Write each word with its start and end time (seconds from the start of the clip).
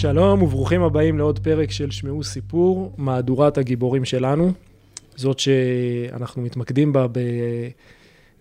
שלום 0.00 0.42
וברוכים 0.42 0.82
הבאים 0.82 1.18
לעוד 1.18 1.38
פרק 1.38 1.70
של 1.70 1.90
שמעו 1.90 2.24
סיפור, 2.24 2.92
מהדורת 2.96 3.58
הגיבורים 3.58 4.04
שלנו, 4.04 4.52
זאת 5.16 5.38
שאנחנו 5.38 6.42
מתמקדים 6.42 6.92
בה 6.92 7.06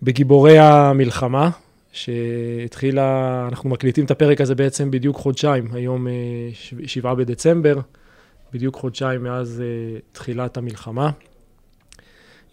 בגיבורי 0.02 0.60
המלחמה, 0.60 1.50
שהתחילה, 1.92 3.48
אנחנו 3.52 3.70
מקליטים 3.70 4.06
את 4.06 4.12
הפרק 4.12 4.42
הזה 4.42 4.56
בעצם 4.56 4.92
בדיוק 4.92 5.18
חודשיים, 5.18 5.68
היום 5.74 6.08
אה, 6.08 6.14
שבעה 6.86 7.16
בדצמבר, 7.16 7.80
בדיוק 8.54 8.76
חודשיים 8.76 9.24
מאז 9.24 9.62
אה, 9.62 10.00
תחילת 10.12 10.58
המלחמה. 10.58 11.10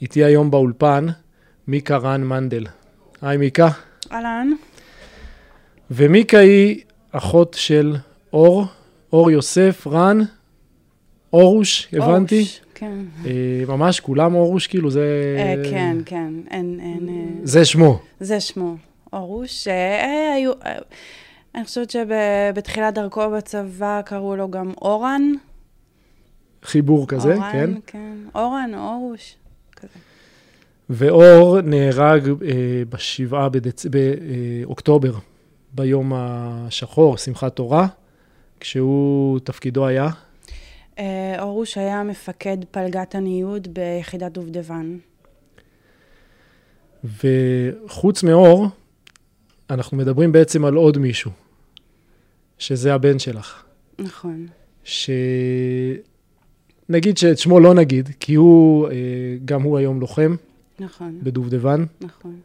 איתי 0.03 0.25
היום 0.25 0.51
באולפן 0.51 1.07
מיקה 1.69 1.97
רן 1.97 2.25
מנדל. 2.25 2.67
היי 3.23 3.37
מיקה. 3.37 3.69
אהלן. 4.13 4.53
ומיקה 5.91 6.39
היא 6.39 6.81
אחות 7.13 7.57
של 7.59 7.97
אור, 8.33 8.67
אור 9.13 9.31
יוסף, 9.31 9.87
רן, 9.87 10.19
אורוש, 11.33 11.89
הבנתי? 11.93 12.37
אורוש, 12.37 12.61
כן. 12.75 12.99
אה, 13.27 13.65
ממש 13.69 14.01
כולם 14.01 14.35
אורוש, 14.35 14.67
כאילו 14.67 14.91
זה... 14.91 15.37
אה, 15.39 15.71
כן, 15.71 15.97
כן, 16.05 16.33
אין, 16.51 16.81
אין... 16.81 17.09
אה, 17.09 17.41
זה 17.45 17.65
שמו. 17.65 17.99
זה 18.21 18.41
שמו, 18.41 18.77
אורוש. 19.13 19.69
אה, 19.69 20.35
היו... 20.35 20.53
אה, 20.53 20.79
אני 21.55 21.65
חושבת 21.65 21.91
שבתחילת 21.91 22.95
דרכו 22.95 23.31
בצבא 23.31 24.01
קראו 24.05 24.37
לו 24.37 24.51
גם 24.51 24.73
אורן. 24.83 25.33
חיבור 26.63 27.09
כזה, 27.09 27.35
אורן, 27.35 27.53
כן? 27.53 27.71
כן. 27.87 28.15
אורן 28.35 28.71
או 28.75 28.95
אורוש, 28.95 29.37
כזה. 29.77 29.99
ואור 30.91 31.61
נהרג 31.61 32.29
אה, 32.29 32.35
בשבעה 32.89 33.49
בדצ... 33.49 33.87
באוקטובר, 33.87 35.13
ביום 35.73 36.13
השחור, 36.15 37.17
שמחת 37.17 37.57
תורה, 37.57 37.87
כשהוא, 38.61 39.39
תפקידו 39.39 39.87
היה? 39.87 40.09
אה, 40.99 41.43
אורוש 41.43 41.79
היה 41.79 42.03
מפקד 42.03 42.57
פלגת 42.71 43.15
הניוד 43.15 43.69
ביחידת 43.75 44.33
דובדבן. 44.33 44.97
וחוץ 47.05 48.23
מאור, 48.23 48.67
אנחנו 49.71 49.97
מדברים 49.97 50.33
בעצם 50.33 50.65
על 50.65 50.75
עוד 50.75 50.99
מישהו, 50.99 51.31
שזה 52.59 52.95
הבן 52.95 53.19
שלך. 53.19 53.65
נכון. 53.99 54.47
שנגיד 54.85 55.19
שאת 57.17 57.39
שמו 57.39 57.61
לא 57.61 57.75
נגיד, 57.75 58.09
כי 58.21 58.35
הוא, 58.35 58.89
אה, 58.89 58.93
גם 59.45 59.63
הוא 59.63 59.79
היום 59.79 60.01
לוחם 60.01 60.37
נכון, 60.79 61.19
בדובדבן, 61.23 61.85
נכון. 62.01 62.41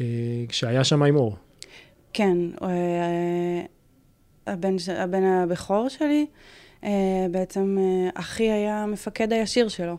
אה, 0.00 0.44
כשהיה 0.48 0.84
שם 0.84 1.02
עם 1.02 1.16
אור. 1.16 1.36
כן, 2.12 2.38
הבן, 4.46 4.76
הבן 4.96 5.22
הבכור 5.22 5.88
שלי, 5.88 6.26
אה, 6.84 7.26
בעצם 7.30 7.78
אה, 7.80 8.10
אחי 8.14 8.50
היה 8.50 8.82
המפקד 8.82 9.32
הישיר 9.32 9.68
שלו. 9.68 9.96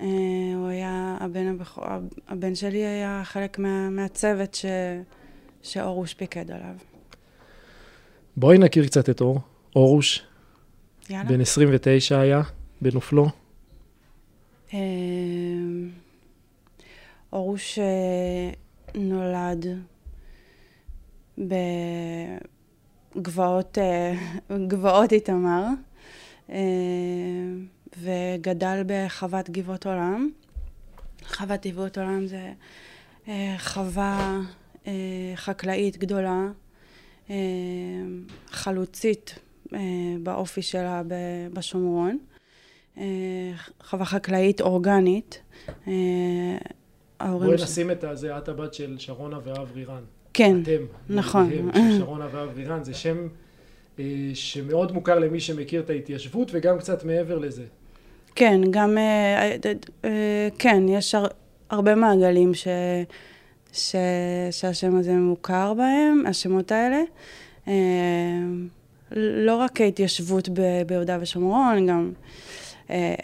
אה, 0.00 0.06
הוא 0.56 0.68
היה, 0.68 1.16
הבן, 1.20 1.46
הבכור, 1.46 1.84
הבן 2.28 2.54
שלי 2.54 2.84
היה 2.84 3.22
חלק 3.24 3.58
מה, 3.58 3.90
מהצוות 3.90 4.54
ש, 4.54 4.64
שאורוש 5.62 6.14
פיקד 6.14 6.50
עליו. 6.50 6.74
בואי 8.36 8.58
נכיר 8.58 8.86
קצת 8.86 9.10
את 9.10 9.20
אור. 9.20 9.40
אורוש, 9.76 10.22
יאללה. 11.10 11.28
בן 11.28 11.40
29 11.40 12.20
היה, 12.20 12.42
בנופלו. 12.80 13.26
אה, 14.74 14.78
אורוש 17.32 17.78
אה, 17.78 18.50
נולד 18.94 19.66
בגבעות 21.38 22.53
אה, 23.78 24.14
גבעות 24.68 25.12
איתמר, 25.12 25.64
אה, 26.50 26.56
וגדל 28.00 28.82
בחוות 28.86 29.50
גבעות 29.50 29.86
עולם. 29.86 30.30
חוות 31.26 31.66
גבעות 31.66 31.98
עולם 31.98 32.26
זה 32.26 32.52
אה, 33.28 33.56
חווה 33.58 34.40
חקלאית 35.36 35.96
גדולה, 35.96 36.48
חלוצית 38.50 39.38
באופי 40.22 40.62
שלה 40.62 41.02
בשומרון. 41.52 42.18
חווה 43.80 44.04
חקלאית 44.04 44.60
אורגנית. 44.60 45.42
ההורים 47.20 47.48
בואי 47.48 47.58
ש- 47.58 47.62
נשים 47.62 47.90
את 47.90 48.04
הזה, 48.04 48.38
את 48.38 48.48
הבת 48.48 48.74
של 48.74 48.96
שרונה 48.98 49.38
ואברי 49.44 49.84
רן. 49.84 50.02
כן, 50.34 50.62
אתם. 50.62 50.84
נכון. 51.08 51.50
הם, 51.52 51.70
של 51.74 51.98
שרונה 51.98 52.26
ואברי 52.32 52.64
רן, 52.64 52.84
זה 52.84 52.94
שם 52.94 53.16
אה, 53.98 54.04
שמאוד 54.34 54.92
מוכר 54.92 55.18
למי 55.18 55.40
שמכיר 55.40 55.80
את 55.80 55.90
ההתיישבות 55.90 56.50
וגם 56.52 56.78
קצת 56.78 57.04
מעבר 57.04 57.38
לזה. 57.38 57.64
כן, 58.34 58.60
גם, 58.70 58.98
אה, 58.98 59.02
אה, 59.64 59.72
אה, 60.04 60.48
כן, 60.58 60.88
יש 60.88 61.14
הר, 61.14 61.26
הרבה 61.70 61.94
מעגלים 61.94 62.54
ש, 62.54 62.68
ש, 63.72 63.96
שהשם 64.50 64.96
הזה 64.96 65.12
מוכר 65.12 65.74
בהם, 65.74 66.22
השמות 66.26 66.72
האלה. 66.72 67.00
אה, 67.68 67.72
לא 69.16 69.56
רק 69.56 69.80
ההתיישבות 69.80 70.48
ביהודה 70.86 71.18
ושומרון, 71.20 71.86
גם 71.86 72.12
אה, 72.90 73.14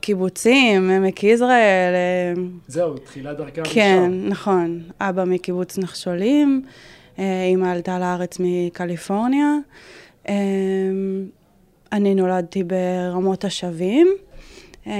קיבוצים, 0.00 0.90
עמק 0.90 1.24
יזרעאל, 1.24 1.94
אה, 1.94 2.42
זהו, 2.66 2.98
תחילת 2.98 3.36
דרכם 3.36 3.62
כן, 3.64 4.10
משם. 4.10 4.28
נכון. 4.28 4.82
אבא 5.00 5.24
מקיבוץ 5.24 5.78
נחשולים, 5.78 6.62
אה, 7.18 7.44
אימא 7.44 7.66
עלתה 7.66 7.98
לארץ 7.98 8.36
מקליפורניה. 8.40 9.54
אה, 10.28 10.34
אני 11.92 12.14
נולדתי 12.14 12.64
ברמות 12.64 13.44
השבים. 13.44 14.08
אה, 14.86 14.92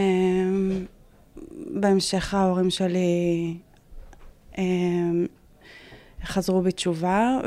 בהמשך 1.70 2.34
ההורים 2.34 2.70
שלי 2.70 3.54
אה, 4.58 4.64
חזרו 6.24 6.62
בתשובה 6.62 7.38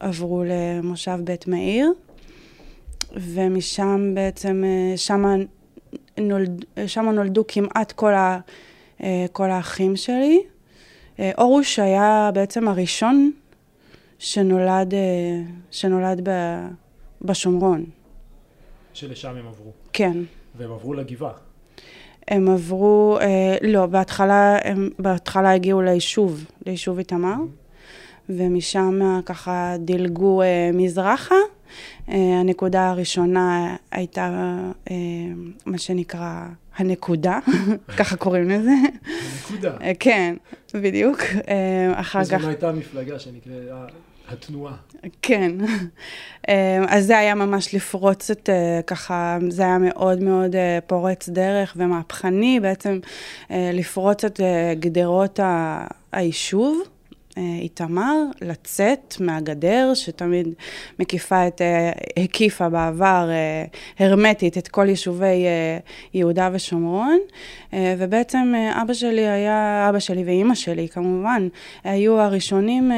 ועברו 0.00 0.44
למושב 0.46 1.18
בית 1.24 1.48
מאיר, 1.48 1.92
ומשם 3.12 4.12
בעצם, 4.14 4.64
אה, 4.66 4.96
שמה 4.96 5.34
נולד, 6.20 6.64
שם 6.86 7.08
נולדו 7.08 7.44
כמעט 7.48 7.92
כל, 7.92 8.14
ה, 8.14 8.38
אה, 9.02 9.26
כל 9.32 9.50
האחים 9.50 9.96
שלי. 9.96 10.42
אה, 11.20 11.30
אורוש 11.38 11.78
היה 11.78 12.30
בעצם 12.34 12.68
הראשון 12.68 13.32
שנולד, 14.18 14.94
אה, 14.94 14.98
שנולד 15.70 16.28
ב, 16.28 16.30
בשומרון. 17.22 17.84
שלשם 18.92 19.28
הם 19.28 19.46
עברו. 19.46 19.72
כן. 19.92 20.16
והם 20.54 20.72
עברו 20.72 20.94
לגבעה. 20.94 21.32
הם 22.28 22.48
עברו, 22.48 23.18
אה, 23.20 23.56
לא, 23.62 23.86
בהתחלה, 23.86 24.58
הם 24.64 24.90
בהתחלה 24.98 25.52
הגיעו 25.52 25.82
ליישוב, 25.82 26.44
ליישוב 26.66 26.98
איתמר, 26.98 27.36
ומשם 28.28 29.00
אה, 29.02 29.20
ככה 29.26 29.76
דילגו 29.78 30.42
אה, 30.42 30.70
מזרחה. 30.72 31.34
אה, 32.10 32.40
הנקודה 32.40 32.90
הראשונה 32.90 33.76
הייתה 33.90 34.30
אה, 34.90 34.96
מה 35.66 35.78
שנקרא 35.78 36.44
הנקודה, 36.76 37.38
ככה 37.98 38.16
קוראים 38.16 38.50
לזה. 38.50 38.74
נקודה. 39.44 39.76
אה, 39.82 39.92
כן, 40.00 40.34
בדיוק. 40.74 41.18
אחר 41.94 42.24
כך... 42.24 42.32
בזמנו 42.32 42.48
הייתה 42.48 42.72
מפלגה 42.72 43.18
שנקראת 43.18 43.92
התנועה. 44.28 44.76
כן. 45.22 45.52
אז 46.88 47.06
זה 47.06 47.18
היה 47.18 47.34
ממש 47.34 47.74
לפרוץ 47.74 48.30
את, 48.30 48.48
ככה, 48.86 49.38
זה 49.48 49.62
היה 49.62 49.78
מאוד 49.78 50.22
מאוד 50.22 50.56
פורץ 50.86 51.28
דרך 51.28 51.74
ומהפכני, 51.76 52.60
בעצם 52.60 52.98
לפרוץ 53.50 54.24
את 54.24 54.40
גדרות 54.78 55.40
היישוב. 56.12 56.82
אה, 57.38 57.58
איתמר, 57.60 58.14
לצאת 58.42 59.16
מהגדר, 59.20 59.92
שתמיד 59.94 60.48
מקיפה 60.98 61.46
את, 61.46 61.62
אה, 61.62 61.92
הקיפה 62.24 62.68
בעבר 62.68 63.28
אה, 63.30 63.64
הרמטית 63.98 64.58
את 64.58 64.68
כל 64.68 64.88
יישובי 64.88 65.46
יהודה 66.14 66.50
ושומרון, 66.52 67.18
ובעצם 67.72 68.52
אבא 68.82 68.92
שלי 68.94 69.28
היה, 69.28 69.86
אבא 69.88 69.98
שלי 69.98 70.24
ואימא 70.24 70.54
שלי 70.54 70.88
כמובן, 70.88 71.48
היו 71.84 72.20
הראשונים 72.20 72.92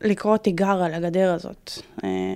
לקרוא 0.00 0.36
תיגר 0.36 0.82
על 0.82 0.94
הגדר 0.94 1.32
הזאת, 1.34 1.70
אה, 2.04 2.32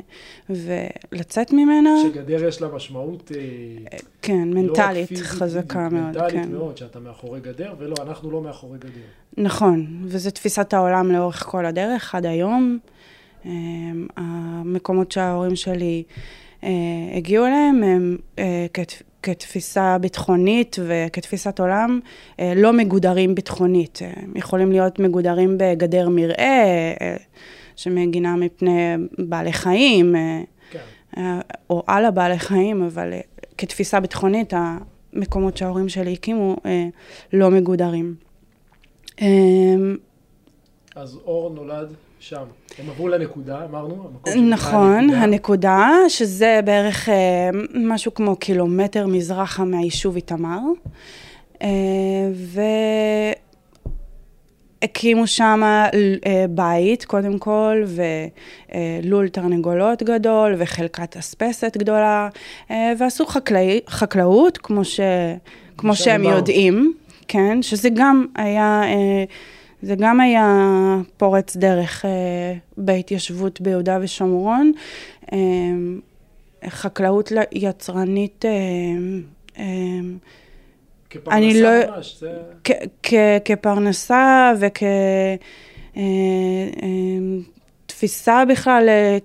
ולצאת 0.50 1.52
ממנה, 1.52 1.90
שגדר 2.02 2.44
יש 2.48 2.62
לה 2.62 2.68
משמעות 2.68 3.32
אה, 3.36 3.98
כן, 4.22 4.48
לא 4.48 4.60
מנטלית 4.62 5.08
פיזית, 5.08 5.26
חזקה 5.26 5.78
בדיוק, 5.88 5.92
מאוד, 5.92 6.04
מנטלית 6.06 6.44
כן. 6.44 6.52
מאוד, 6.52 6.76
שאתה 6.76 7.00
מאחורי 7.00 7.40
גדר, 7.40 7.74
ולא, 7.78 7.94
אנחנו 8.02 8.30
לא 8.30 8.42
מאחורי 8.42 8.78
גדר. 8.78 9.44
נכון, 9.44 9.86
וזו 10.04 10.30
תפיסת 10.30 10.74
העולם 10.74 11.12
לאורך 11.12 11.42
כל 11.42 11.66
הדרך, 11.66 12.14
עד 12.14 12.26
היום. 12.26 12.78
אה, 13.46 13.50
המקומות 14.16 15.12
שההורים 15.12 15.56
שלי 15.56 16.02
הגיעו 17.16 17.46
אליהם 17.46 17.82
הם 17.82 18.16
כת- 18.72 19.02
כתפיסה 19.22 19.98
ביטחונית 19.98 20.76
וכתפיסת 20.86 21.60
עולם 21.60 22.00
לא 22.56 22.72
מגודרים 22.72 23.34
ביטחונית. 23.34 23.98
הם 24.16 24.32
יכולים 24.36 24.72
להיות 24.72 24.98
מגודרים 24.98 25.58
בגדר 25.58 26.08
מרעה, 26.08 26.64
שמגינה 27.76 28.36
מפני 28.36 28.94
בעלי 29.18 29.52
חיים, 29.52 30.16
אה, 30.16 30.42
כן. 30.70 30.78
אה, 31.16 31.40
או 31.70 31.82
על 31.86 32.04
הבעלי 32.04 32.38
חיים, 32.38 32.82
אבל 32.82 33.12
אה, 33.12 33.20
כתפיסה 33.58 34.00
ביטחונית, 34.00 34.52
המקומות 34.56 35.56
שההורים 35.56 35.88
שלי 35.88 36.12
הקימו 36.12 36.56
לא 37.32 37.50
מגודרים. 37.50 38.14
אה, 39.20 39.26
אז 40.96 41.18
אור 41.24 41.50
נולד 41.54 41.94
שם. 42.20 42.44
הם 42.78 42.90
עברו 42.90 43.08
לנקודה, 43.08 43.64
אמרנו? 43.64 43.94
המקום 43.94 44.50
נכון, 44.50 45.00
הנקודה. 45.00 45.22
הנקודה, 45.22 45.90
שזה 46.08 46.60
בערך 46.64 47.08
אה, 47.08 47.50
משהו 47.74 48.14
כמו 48.14 48.36
קילומטר 48.36 49.06
מזרחה 49.06 49.64
מהיישוב 49.64 50.16
איתמר. 50.16 50.58
אה, 51.62 51.68
והקימו 54.84 55.26
שם 55.26 55.62
אה, 55.64 56.46
בית, 56.50 57.04
קודם 57.04 57.38
כל, 57.38 57.84
ולול 59.04 59.28
תרנגולות 59.28 60.02
גדול, 60.02 60.54
וחלקת 60.58 61.16
אספסת 61.16 61.76
גדולה, 61.76 62.28
אה, 62.70 62.92
ועשו 62.98 63.26
חקלאי, 63.26 63.80
חקלאות, 63.88 64.58
כמו, 64.58 64.84
ש, 64.84 65.00
כמו 65.76 65.96
שהם 65.96 66.22
באו. 66.22 66.30
יודעים, 66.30 66.94
כן, 67.28 67.62
שזה 67.62 67.88
גם 67.94 68.26
היה... 68.34 68.82
אה, 68.84 69.24
זה 69.82 69.94
גם 69.98 70.20
היה 70.20 70.46
פורץ 71.16 71.56
דרך 71.56 72.04
אה, 72.04 72.10
בהתיישבות 72.76 73.60
ביהודה 73.60 73.98
ושומרון. 74.02 74.72
אה, 75.32 75.38
חקלאות 76.68 77.32
יצרנית, 77.52 78.44
אה, 78.44 78.50
אה, 79.58 79.64
כפרנסה 81.14 81.36
אני 81.36 81.62
לא- 81.62 81.96
ממש, 81.96 82.16
זה... 82.20 82.32
כ- 82.64 82.86
כ- 83.02 83.14
כפרנסה 83.44 84.52
וכתפיסה 87.86 88.44
בכלל, 88.44 88.88
אה, 88.88 89.18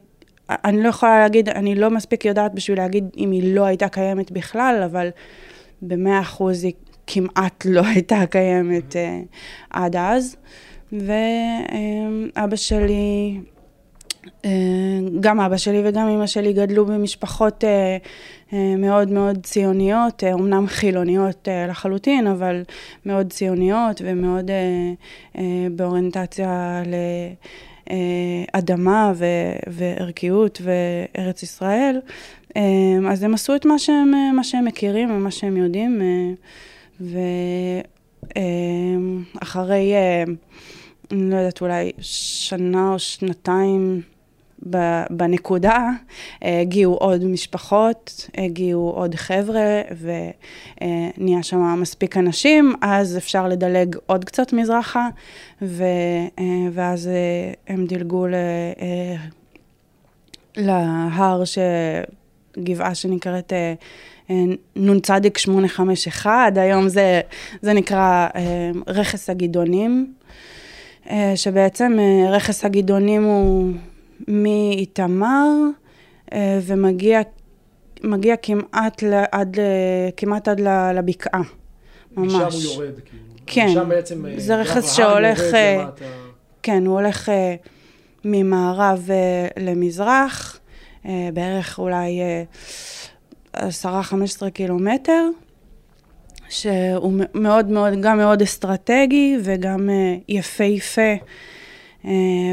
אני 0.50 0.84
לא 0.84 0.90
יכולה 0.90 1.20
להגיד, 1.20 1.50
אני 1.50 1.76
לא 1.76 1.90
מספיק 1.90 2.26
יודעת 2.26 2.54
בשביל 2.54 2.78
להגיד 2.78 3.06
אם 3.18 3.32
היא 3.32 3.56
לא 3.56 3.66
הייתה 3.66 3.90
קיימת 3.90 4.32
בכלל, 4.32 4.82
אבל 4.86 5.10
במאה 5.82 6.22
אחוז 6.22 6.64
היא 6.64 6.74
כמעט 7.08 7.66
לא 7.76 7.82
הייתה 7.86 8.26
קיימת 8.30 8.96
אה, 8.96 9.20
עד 9.70 9.96
אז. 9.96 10.36
ואבא 10.92 12.56
שלי, 12.56 13.40
אה, 14.46 14.50
גם 15.20 15.40
אבא 15.40 15.58
שלי 15.58 15.82
וגם 15.86 16.08
אמא 16.08 16.28
שלי 16.28 16.54
גדלו 16.54 16.86
במשפחות 16.86 17.64
אה, 17.64 17.70
אה, 17.70 17.98
מאוד 18.78 19.10
מאוד 19.12 19.38
ציוניות, 19.44 20.24
אה, 20.24 20.34
אומנם 20.34 20.68
חילוניות 20.68 21.48
אה, 21.48 21.68
לחלוטין, 21.68 22.28
אבל 22.28 22.62
מאוד 23.06 23.34
ציוניות 23.34 24.01
ומאוד 24.06 24.51
אה, 24.51 24.94
אה, 25.38 25.68
באוריינטציה 25.72 26.84
לאדמה 28.54 29.13
ו- 29.16 29.56
וערכיות 29.68 30.62
וארץ 30.63 31.44
ישראל. 31.44 32.00
אה, 32.57 33.12
אז 33.12 33.24
הם 33.24 33.34
עשו 33.34 33.56
את 33.56 33.66
מה 33.66 33.80
שהם, 33.80 34.13
אה, 34.13 34.31
מה 34.31 34.44
שהם 34.44 34.66
מכירים 34.66 35.12
ומה 35.12 35.31
שהם 35.31 35.57
יודעים, 35.57 36.02
אה, 36.02 37.81
ואחרי, 39.42 39.94
אני 41.12 41.30
לא 41.30 41.36
יודעת, 41.36 41.62
אולי 41.62 41.92
שנה 42.02 42.94
או 42.94 43.00
שנתיים 43.00 44.02
בנקודה, 45.10 45.90
הגיעו 46.42 46.94
עוד 46.94 47.24
משפחות, 47.26 48.30
הגיעו 48.38 48.90
עוד 48.90 49.16
חבר'ה, 49.16 49.82
ונהיה 50.02 51.44
שם 51.44 51.82
מספיק 51.82 52.18
אנשים, 52.18 52.76
אז 52.82 53.18
אפשר 53.18 53.48
לדלג 53.48 53.96
עוד 54.06 54.26
קצת 54.26 54.54
מזרחה, 54.54 55.08
ו, 55.62 55.84
ואז 56.72 57.08
אה, 57.08 57.54
הם 57.68 57.86
דילגו 57.86 58.28
ל, 58.28 58.34
אה, 58.82 59.16
להר, 60.58 61.46
ש... 61.46 61.58
גבעה 62.64 62.96
שנקראת 62.96 63.54
אה, 63.54 63.74
נ"צ 64.76 65.10
851, 65.38 66.58
היום 66.58 66.90
זה, 66.90 67.22
זה 67.62 67.74
נקרא 67.74 68.28
רכס 68.88 69.30
הגדעונים, 69.30 70.14
אה, 71.10 71.34
שבעצם 71.36 71.98
רכס 72.30 72.66
הגדעונים 72.66 73.24
הוא 73.24 73.74
מאיתמר 74.27 75.48
אה, 76.33 76.60
ומגיע 76.63 77.21
מגיע 78.04 78.36
כמעט, 78.42 79.04
ל, 79.04 79.24
עד, 79.31 79.60
ל- 79.60 80.10
כמעט 80.18 80.48
עד 80.48 80.62
לבקעה, 80.95 81.42
ממש. 82.18 82.33
משם 82.33 82.57
הוא 82.57 82.62
יורד, 82.63 83.00
כאילו. 83.06 83.24
כן. 83.45 83.89
בעצם... 83.89 84.25
אה, 84.25 84.33
זה 84.38 84.56
רכס 84.56 84.94
שהולך, 84.95 85.39
אה, 85.54 85.77
למטה. 85.83 86.06
כן, 86.63 86.86
הוא 86.86 87.00
הולך 87.00 87.31
ממערב 88.25 89.10
למזרח, 89.60 90.60
בערך 91.33 91.80
אולי 91.80 92.19
אה, 93.56 93.69
10-15 94.44 94.50
קילומטר, 94.54 95.24
שהוא 96.50 97.13
מאוד 97.36 97.69
מאוד, 97.69 98.01
גם 98.01 98.18
מאוד 98.18 98.42
אסטרטגי 98.42 99.38
וגם 99.44 99.89
יפהפה 100.27 101.01
אה, 101.01 101.16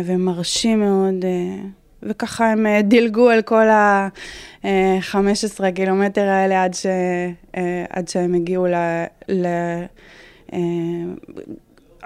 ומרשים 0.04 0.80
מאוד. 0.80 1.24
אה, 1.24 1.68
וככה 2.02 2.52
הם 2.52 2.66
אה, 2.66 2.82
דילגו 2.82 3.30
על 3.30 3.42
כל 3.42 3.68
ה-15 3.68 5.70
קילומטר 5.74 6.28
האלה 6.28 6.64
עד, 6.64 6.74
ש, 6.74 6.86
אה, 7.56 7.84
עד 7.90 8.08
שהם 8.08 8.34
הגיעו 8.34 8.66
ל... 8.66 8.74
ל 9.28 9.46
אה, 10.52 10.58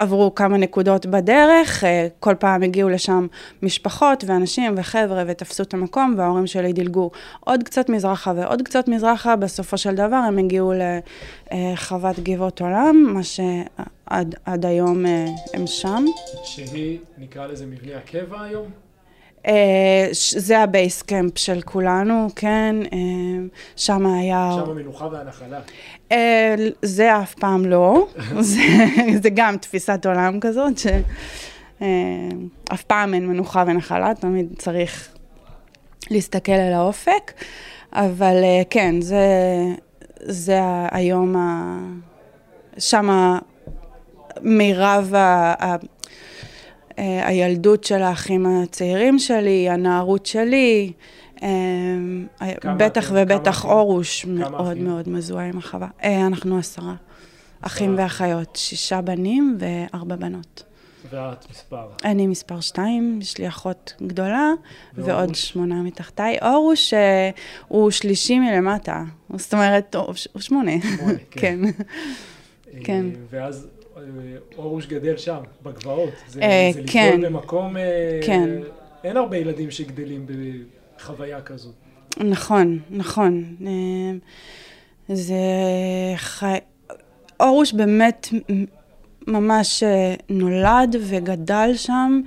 עברו 0.01 0.35
כמה 0.35 0.57
נקודות 0.57 1.05
בדרך, 1.05 1.83
אה, 1.83 2.07
כל 2.19 2.35
פעם 2.39 2.63
הגיעו 2.63 2.89
לשם 2.89 3.27
משפחות 3.63 4.23
ואנשים 4.27 4.73
וחבר'ה 4.77 5.23
ותפסו 5.27 5.63
את 5.63 5.73
המקום, 5.73 6.15
וההורים 6.17 6.47
שלי 6.47 6.73
דילגו 6.73 7.11
עוד 7.39 7.63
קצת 7.63 7.89
מזרחה 7.89 8.33
ועוד 8.35 8.61
קצת 8.61 8.87
מזרחה, 8.87 9.35
בסופו 9.35 9.77
של 9.77 9.95
דבר 9.95 10.15
הם 10.15 10.37
הגיעו 10.37 10.73
לחוות 11.53 12.19
גבעות 12.19 12.61
עולם, 12.61 13.13
מה 13.13 13.23
שעד 13.23 14.35
עד 14.45 14.65
היום 14.65 15.05
אה, 15.05 15.25
הם 15.53 15.67
שם. 15.67 16.05
שהיא, 16.43 16.99
נקרא 17.17 17.47
לזה 17.47 17.65
מבנה 17.65 17.97
הקבע 17.97 18.41
היום? 18.41 18.90
אה, 19.47 20.07
זה 20.11 20.59
ה 20.59 20.67
base 20.67 21.01
camp 21.01 21.37
של 21.37 21.61
כולנו, 21.61 22.27
כן, 22.35 22.75
אה, 22.93 22.97
שם 23.75 24.05
היה... 24.05 24.51
שם 24.65 24.71
המנוחה 24.71 25.07
והנחלה. 25.11 25.59
אה, 26.11 26.55
זה 26.81 27.21
אף 27.21 27.33
פעם 27.33 27.65
לא, 27.65 28.07
זה, 28.39 28.61
זה 29.21 29.29
גם 29.33 29.57
תפיסת 29.57 30.05
עולם 30.05 30.39
כזאת, 30.39 30.73
שאף 30.77 32.83
פעם 32.87 33.13
אין 33.13 33.27
מנוחה 33.27 33.63
ונחלה, 33.67 34.15
תמיד 34.15 34.47
צריך 34.57 35.09
להסתכל 36.09 36.51
על 36.51 36.73
האופק, 36.73 37.31
אבל 37.93 38.35
כן, 38.69 39.01
זה, 39.01 39.25
זה 40.19 40.59
היום, 40.91 41.35
ה... 41.35 41.77
שם 42.77 43.37
מירב 44.41 45.13
הילדות 46.97 47.83
של 47.83 48.01
האחים 48.01 48.45
הצעירים 48.45 49.19
שלי, 49.19 49.69
הנערות 49.69 50.25
שלי, 50.25 50.91
אה, 51.43 51.47
בטח? 52.77 53.11
ובטח 53.15 53.61
כמה? 53.61 53.71
אורוש 53.71 54.25
כמה 54.25 54.49
מאוד 54.49 54.71
אחים? 54.71 54.85
מאוד 54.85 55.09
מזוהה 55.09 55.45
עם 55.45 55.57
החווה. 55.57 55.87
אה, 56.03 56.27
אנחנו 56.27 56.57
עשרה. 56.57 56.93
אחים. 57.61 57.95
ואחיות, 57.97 58.55
שישה 58.55 59.01
בנים 59.01 59.57
וארבע 59.59 60.15
בנות. 60.15 60.63
ואת 61.09 61.49
מספר. 61.51 61.87
אני 62.05 62.27
מספר 62.27 62.59
שתיים, 62.59 63.19
יש 63.21 63.37
לי 63.37 63.47
אחות 63.47 63.93
גדולה, 64.01 64.51
ועוד 64.93 65.07
ואורוש? 65.07 65.49
שמונה 65.49 65.81
מתחתיי. 65.81 66.37
אורוש 66.41 66.93
אה, 66.93 67.29
הוא 67.67 67.91
שלישי 67.91 68.39
מלמטה, 68.39 69.03
זאת 69.35 69.53
אומרת, 69.53 69.95
הוא 69.95 70.41
שמונה. 70.41 70.71
שמונה, 70.97 71.17
כן. 71.31 71.59
כן. 72.85 73.05
אה, 73.05 73.11
ואז 73.29 73.65
אה, 73.65 73.80
אורוש 74.57 74.87
גדל 74.87 75.17
שם, 75.17 75.41
בגבעות. 75.63 76.13
זה, 76.27 76.41
אה, 76.41 76.69
זה 76.73 76.81
כן. 76.87 77.11
לגדול 77.13 77.29
במקום... 77.29 77.77
אה, 77.77 78.19
כן. 78.25 78.49
אין 79.03 79.17
הרבה 79.17 79.37
ילדים 79.37 79.71
שגדלים 79.71 80.25
בחוויה 80.97 81.41
כזאת. 81.41 81.73
נכון, 82.17 82.79
נכון. 82.89 83.55
אה, 83.67 84.11
זה 85.15 85.35
חי... 86.15 86.57
אורוש 87.39 87.73
באמת 87.73 88.27
ממש 89.27 89.83
אה, 89.83 90.15
נולד 90.29 90.95
וגדל 91.01 91.71
שם. 91.75 92.21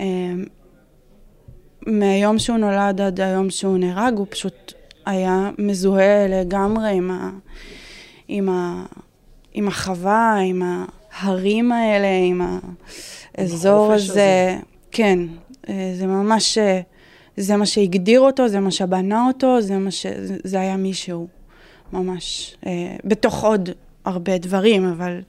אה, 0.00 0.06
מהיום 1.86 2.38
שהוא 2.38 2.58
נולד 2.58 3.00
עד 3.00 3.20
היום 3.20 3.50
שהוא 3.50 3.78
נהרג, 3.78 4.18
הוא 4.18 4.26
פשוט 4.30 4.72
היה 5.06 5.50
מזוהה 5.58 6.28
לגמרי 6.28 6.90
עם, 6.96 7.10
ה... 7.10 7.30
עם, 8.28 8.48
ה... 8.48 8.84
עם 9.52 9.68
החווה, 9.68 10.36
עם 10.36 10.62
ההרים 11.18 11.72
האלה, 11.72 12.06
עם 12.28 12.40
האזור 13.38 13.92
החופש 13.92 14.10
הזה. 14.10 14.56
כן, 14.90 15.18
אה, 15.68 15.92
זה 15.98 16.06
ממש, 16.06 16.58
אה, 16.58 16.80
זה 17.36 17.56
מה 17.56 17.66
שהגדיר 17.66 18.20
אותו, 18.20 18.48
זה 18.48 18.60
מה 18.60 18.70
שבנה 18.70 19.26
אותו, 19.26 19.60
זה 19.60 19.78
מה 19.78 19.90
ש... 19.90 20.06
זה- 20.06 20.36
זה 20.44 20.60
היה 20.60 20.76
מישהו, 20.76 21.26
ממש. 21.92 22.56
אה, 22.66 22.72
בתוך 23.04 23.44
עוד 23.44 23.70
הרבה 24.04 24.38
דברים, 24.38 24.84
אבל 24.84 25.20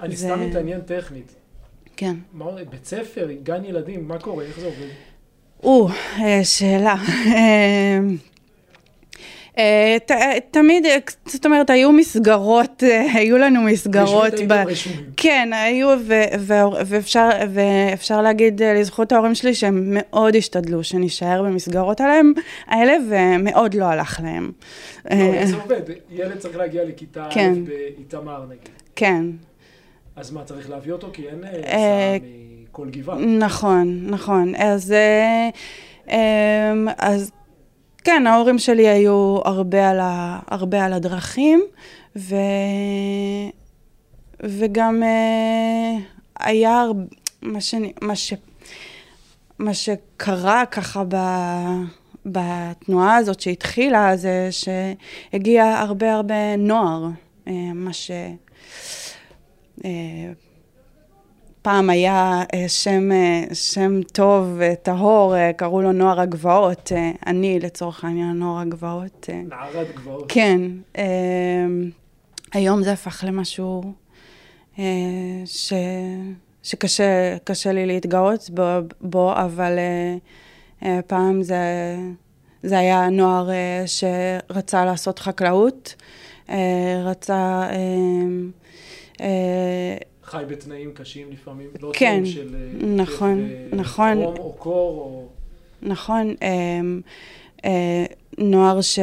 אני 0.00 0.16
זה- 0.16 0.26
סתם 0.28 0.48
מתעניין 0.48 0.80
טכנית. 0.80 1.34
כן. 1.96 2.16
מה, 2.32 2.44
בית 2.70 2.84
ספר, 2.84 3.28
גן 3.42 3.64
ילדים, 3.64 4.08
מה 4.08 4.18
קורה? 4.18 4.44
איך 4.44 4.60
זה 4.60 4.66
עובד? 4.66 4.88
או, 5.62 5.88
שאלה. 6.42 6.94
אה, 9.60 9.96
ת, 10.06 10.10
תמיד, 10.50 10.86
זאת 11.26 11.46
אומרת, 11.46 11.70
היו 11.70 11.92
מסגרות, 11.92 12.82
אה, 12.82 13.06
היו 13.14 13.38
לנו 13.38 13.62
מסגרות. 13.62 14.34
ב... 14.48 14.54
כן, 15.16 15.50
היו, 15.52 15.88
ו, 16.06 16.14
ו, 16.38 16.52
ואפשר, 16.86 17.28
ואפשר 17.54 18.22
להגיד 18.22 18.62
אה, 18.62 18.74
לזכות 18.74 19.12
ההורים 19.12 19.34
שלי 19.34 19.54
שהם 19.54 19.86
מאוד 19.90 20.36
השתדלו 20.36 20.84
שנישאר 20.84 21.42
במסגרות 21.42 22.00
עליהם, 22.00 22.32
האלה, 22.66 22.92
ומאוד 23.08 23.74
לא 23.74 23.84
הלך 23.84 24.20
להם. 24.24 24.52
לא, 25.10 25.46
זה 25.46 25.56
עובד? 25.56 25.80
ילד 26.10 26.38
צריך 26.38 26.56
להגיע 26.56 26.84
לכיתה 26.84 27.26
כן. 27.30 27.64
באיתמר 27.64 28.44
נגיד. 28.46 28.68
כן. 28.96 29.24
אז 30.16 30.30
מה, 30.30 30.44
צריך 30.44 30.70
להביא 30.70 30.92
אותו? 30.92 31.10
כי 31.12 31.28
אין 31.28 31.44
הסעה 31.44 32.18
מכל 32.70 32.86
גבעה. 32.90 33.18
נכון, 33.18 34.06
נכון. 34.06 34.54
אז... 34.54 34.94
אז 36.98 37.30
כן, 38.04 38.26
ההורים 38.26 38.58
שלי 38.58 38.88
היו 38.88 39.38
הרבה 39.44 39.90
על, 39.90 40.00
ה, 40.00 40.38
הרבה 40.48 40.84
על 40.84 40.92
הדרכים, 40.92 41.62
ו, 42.16 42.34
וגם 44.42 45.02
uh, 45.02 46.02
היה 46.40 46.84
מה, 47.42 47.60
ש, 47.60 47.74
מה, 48.02 48.16
ש, 48.16 48.34
מה 49.58 49.74
שקרה 49.74 50.66
ככה 50.66 51.04
ב... 51.08 51.16
בתנועה 52.26 53.16
הזאת 53.16 53.40
שהתחילה, 53.40 54.16
זה 54.16 54.48
שהגיע 54.50 55.64
הרבה 55.64 56.12
הרבה 56.14 56.56
נוער, 56.56 57.06
אה, 57.48 57.52
מה 57.74 57.92
ש... 57.92 58.10
פעם 61.62 61.90
היה 61.90 62.42
אה, 62.54 62.68
שם, 62.68 63.12
אה, 63.12 63.54
שם 63.54 64.02
טוב 64.12 64.60
אה, 64.60 65.52
קראו 65.56 65.82
לו 65.82 65.92
נוער 65.92 66.20
הגבעות. 66.20 66.92
אני, 67.26 67.60
לצורך 67.60 68.04
העניין, 68.04 68.38
נוער 68.38 68.60
הגבעות. 68.60 69.28
נערת 69.48 69.94
גבעות. 69.94 70.24
כן. 70.28 70.60
היום 72.52 72.82
זה 72.82 72.92
הפך 72.92 73.24
למשהו 73.26 73.82
ש, 75.44 75.72
שקשה 76.62 77.72
לי 77.72 77.86
להתגאות 77.86 78.50
בו, 79.00 79.32
אבל 79.32 79.78
פעם 81.06 81.42
זה, 81.42 81.56
זה 82.62 82.78
היה 82.78 83.08
נוער 83.08 83.50
שרצה 83.86 84.84
לעשות 84.84 85.18
חקלאות, 85.18 85.94
רצה... 87.04 87.68
חי 90.30 90.44
בתנאים 90.48 90.92
קשים 90.92 91.32
לפעמים, 91.32 91.70
לא 91.82 91.90
כן, 91.94 92.06
תנאים 92.06 92.26
של... 92.26 92.56
נכון, 92.96 93.48
כיף, 93.48 93.74
נכון. 93.80 94.24
חום 94.24 94.36
או 94.38 94.52
קור 94.52 94.98
או... 94.98 95.28
נכון. 95.82 96.34
אה, 96.42 96.80
אה, 97.64 98.04
נוער 98.38 98.80
ש... 98.80 98.98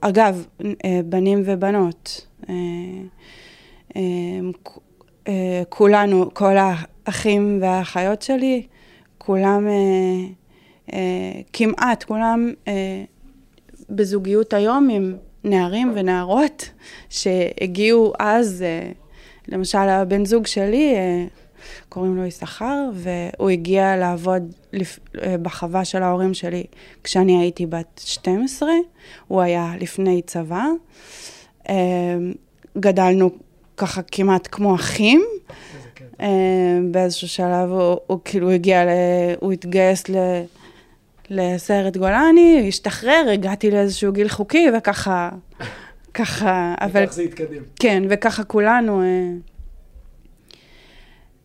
אגב, 0.00 0.46
אה, 0.84 1.00
בנים 1.04 1.42
ובנות. 1.44 2.26
אה, 2.48 2.54
אה, 3.96 4.02
אה, 5.28 5.62
כולנו, 5.68 6.34
כל 6.34 6.56
האחים 6.56 7.58
והאחיות 7.62 8.22
שלי, 8.22 8.66
כולם, 9.18 9.68
אה, 9.68 9.72
אה, 10.92 11.40
כמעט 11.52 12.04
כולם 12.04 12.52
אה, 12.68 13.04
בזוגיות 13.90 14.52
היום 14.52 14.88
עם 14.88 15.16
נערים 15.44 15.92
ונערות 15.94 16.70
שהגיעו 17.08 18.12
אז... 18.18 18.64
למשל, 19.48 19.78
הבן 19.78 20.24
זוג 20.24 20.46
שלי, 20.46 20.94
אה, 20.94 21.24
קוראים 21.88 22.16
לו 22.16 22.24
יששכר, 22.24 22.90
והוא 22.94 23.50
הגיע 23.50 23.96
לעבוד 23.96 24.52
לפ... 24.72 24.98
אה, 25.22 25.36
בחווה 25.42 25.84
של 25.84 26.02
ההורים 26.02 26.34
שלי 26.34 26.64
כשאני 27.04 27.40
הייתי 27.40 27.66
בת 27.66 28.00
12, 28.04 28.68
הוא 29.28 29.40
היה 29.40 29.72
לפני 29.80 30.22
צבא. 30.26 30.64
אה, 31.68 31.74
גדלנו 32.78 33.30
ככה 33.76 34.02
כמעט 34.02 34.48
כמו 34.52 34.74
אחים. 34.74 35.24
באיזשהו 36.90 37.28
שלב 37.28 37.70
הוא, 37.70 37.96
הוא 38.06 38.18
כאילו 38.24 38.50
הגיע, 38.50 38.84
ל... 38.84 38.88
הוא 39.40 39.52
התגייס 39.52 40.08
ל... 40.08 40.16
לסיירת 41.30 41.96
גולני, 41.96 42.64
השתחרר, 42.68 43.26
הגעתי 43.32 43.70
לאיזשהו 43.70 44.12
גיל 44.12 44.28
חוקי, 44.28 44.66
וככה 44.78 45.30
ככה, 46.16 46.74
אבל... 46.80 47.04
וכך 47.04 47.12
זה 47.12 47.22
התקדם. 47.22 47.62
כן, 47.80 48.02
וככה 48.10 48.44
כולנו... 48.44 49.02
אה, 49.02 49.06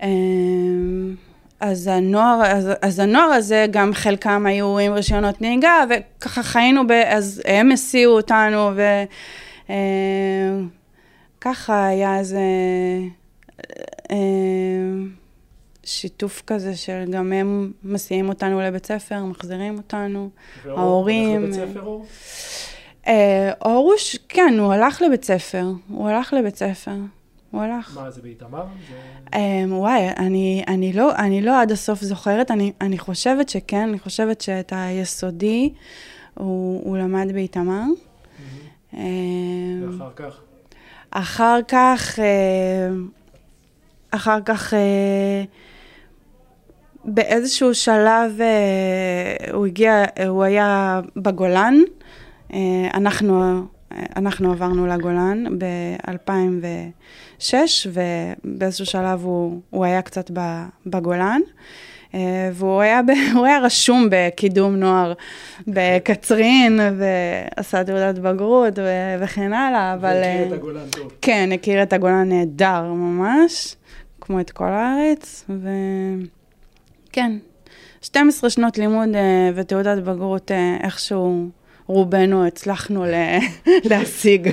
אה, 0.02 0.08
אז 1.60 1.88
הנוער, 1.88 2.46
אז, 2.46 2.70
אז 2.82 3.00
הנוער 3.00 3.30
הזה, 3.30 3.66
גם 3.72 3.94
חלקם 3.94 4.46
היו 4.46 4.80
עם 4.80 4.94
רישיונות 4.94 5.42
נהיגה, 5.42 5.84
וככה 5.90 6.44
חיינו, 6.44 6.88
ב, 6.88 6.92
אז 6.92 7.42
הם 7.46 7.72
הסיעו 7.72 8.14
אותנו, 8.14 8.72
וככה 11.40 11.74
אה, 11.74 11.88
היה 11.88 12.20
איזה 12.20 12.40
שיתוף 15.84 16.44
כזה 16.48 16.76
של 16.76 17.06
גם 17.10 17.34
הם 17.34 17.72
מסיעים 17.84 18.30
אותנו 18.30 18.62
לבית 18.62 18.86
ספר, 18.86 19.24
מחזירים 19.24 19.78
אותנו, 19.78 20.30
ההורים. 20.66 21.42
הולך 21.42 21.58
לבית 21.58 21.70
ספר 21.70 21.82
אור? 21.82 22.06
אה, 23.08 23.52
אורוש, 23.66 24.18
כן, 24.30 24.56
הוא 24.60 24.74
הלך 24.74 25.02
לבית 25.02 25.24
ספר. 25.24 25.66
הוא 25.90 26.10
הלך 26.10 26.34
לבית 26.34 26.56
ספר. 26.56 26.96
הוא 27.52 27.62
הלך. 27.62 27.98
מה, 27.98 28.12
זה 28.12 28.22
באיתמר? 28.22 28.64
אה, 29.34 29.64
וואי, 29.68 30.10
אני, 30.18 30.64
אני, 30.68 30.94
לא, 30.94 31.16
אני 31.16 31.42
לא 31.42 31.62
עד 31.62 31.72
הסוף 31.72 32.02
זוכרת, 32.02 32.52
אני, 32.52 32.72
אני 32.82 32.98
חושבת 32.98 33.50
שכן, 33.50 33.90
אני 33.90 34.00
חושבת 34.00 34.42
שאת 34.42 34.74
היסודי 34.76 35.74
הוא, 36.34 36.82
הוא 36.84 36.98
למד 36.98 37.32
באיתמר. 37.34 37.84
אה, 38.94 39.00
ואחר 39.82 40.12
כך? 40.16 40.42
אחר 41.12 41.60
כך, 41.68 42.20
אחר 44.12 44.42
כך, 44.46 44.74
באיזשהו 47.06 47.74
שלב 47.74 48.40
הוא 49.54 49.66
הגיע, 49.66 50.04
הוא 50.28 50.44
היה 50.44 51.02
בגולן. 51.16 51.76
אה, 52.54 52.88
אנחנו, 52.94 53.64
אנחנו 54.16 54.52
עברנו 54.52 54.88
לגולן 54.88 55.46
ב-2006, 55.58 57.54
ובאיזשהו 57.94 58.86
שלב 58.86 59.24
הוא, 59.24 59.62
הוא 59.70 59.86
היה 59.86 60.02
קצת 60.02 60.32
בגולן. 60.86 61.42
אה, 62.14 62.50
והוא 62.54 62.82
היה, 62.82 63.02
ב, 63.02 63.10
היה 63.46 63.60
רשום 63.60 64.08
בקידום 64.12 64.76
נוער 64.76 65.14
בקצרין, 65.68 66.80
ועשה 66.98 67.84
תעודת 67.84 68.20
בגרות 68.20 68.80
ו, 68.80 68.84
וכן 69.24 69.54
הלאה, 69.54 69.94
אבל... 69.94 70.16
והכיר 70.16 70.48
את 70.48 70.52
הגולן 70.52 70.90
טוב. 70.90 71.12
כן, 71.22 71.50
הכיר 71.54 71.84
את 71.84 71.94
הגולן 71.94 72.30
נהדר 72.30 72.84
ממש, 72.84 73.76
כמו 74.22 74.40
את 74.40 74.52
כל 74.52 74.68
הארץ, 74.68 75.46
וכן, 77.10 77.32
12 78.02 78.50
שנות 78.50 78.78
לימוד 78.78 79.10
אה, 79.16 79.50
ותעודת 79.56 79.98
בגרות 79.98 80.52
איכשהו 80.84 81.50
רובנו 81.92 82.48
הצלחנו 82.48 83.06
להשיג. 83.90 84.50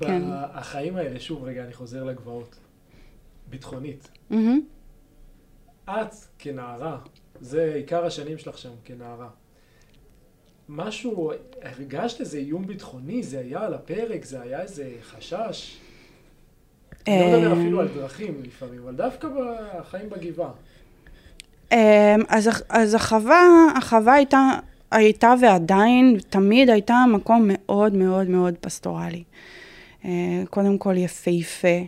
כן. 0.00 0.22
החיים 0.52 0.96
האלה, 0.96 1.20
שוב 1.20 1.44
רגע, 1.44 1.64
אני 1.64 1.72
חוזר 1.72 2.04
לגבעות. 2.04 2.56
ביטחונית. 3.50 4.08
את 5.90 6.14
כנערה, 6.38 6.98
זה 7.40 7.72
עיקר 7.74 8.04
השנים 8.04 8.38
שלך 8.38 8.58
שם 8.58 8.70
כנערה. 8.84 9.28
משהו, 10.68 11.32
הרגשת 11.62 12.20
איזה 12.20 12.38
איום 12.38 12.66
ביטחוני? 12.66 13.22
זה 13.22 13.38
היה 13.38 13.60
על 13.60 13.74
הפרק? 13.74 14.24
זה 14.24 14.40
היה 14.42 14.62
איזה 14.62 14.90
חשש? 15.02 15.78
אני 17.06 17.20
לא 17.32 17.38
מדבר 17.38 17.52
אפילו 17.52 17.80
על 17.80 17.88
דרכים 17.88 18.42
לפעמים, 18.42 18.82
אבל 18.82 18.94
דווקא 18.94 19.28
בחיים 19.28 20.10
בגבעה. 20.10 20.50
אז 22.68 22.94
החווה, 22.94 23.66
החווה 23.76 24.14
הייתה 24.14 24.50
הייתה 24.90 25.34
ועדיין, 25.40 26.18
תמיד 26.30 26.70
הייתה 26.70 27.04
מקום 27.12 27.48
מאוד 27.52 27.94
מאוד 27.94 28.28
מאוד 28.28 28.54
פסטורלי. 28.60 29.22
אה, 30.04 30.42
קודם 30.50 30.78
כל 30.78 30.96
יפהפה, 30.96 31.78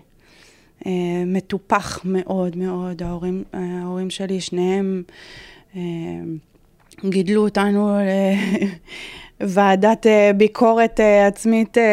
אה, 0.86 0.92
מטופח 1.26 2.00
מאוד 2.04 2.56
מאוד, 2.56 3.02
ההורים, 3.02 3.44
ההורים 3.52 4.10
שלי, 4.10 4.40
שניהם 4.40 5.02
אה, 5.76 5.80
גידלו 7.04 7.44
אותנו 7.44 7.96
לוועדת 9.40 10.06
ביקורת 10.36 11.00
עצמית 11.26 11.76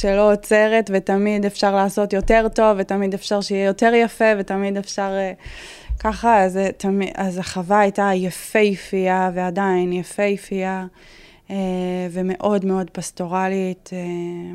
שלא 0.00 0.32
עוצרת, 0.32 0.90
ותמיד 0.94 1.44
אפשר 1.44 1.74
לעשות 1.76 2.12
יותר 2.12 2.48
טוב, 2.54 2.76
ותמיד 2.78 3.14
אפשר 3.14 3.40
שיהיה 3.40 3.66
יותר 3.66 3.92
יפה, 3.94 4.24
ותמיד 4.38 4.76
אפשר... 4.76 5.10
ככה, 6.02 6.44
אז, 6.44 6.58
אז 7.14 7.38
החווה 7.38 7.80
הייתה 7.80 8.10
יפייפייה, 8.14 9.30
ועדיין 9.34 9.92
יפייפייה, 9.92 10.86
אה, 11.50 11.56
ומאוד 12.10 12.64
מאוד 12.64 12.90
פסטורלית, 12.90 13.90
אה, 13.92 13.98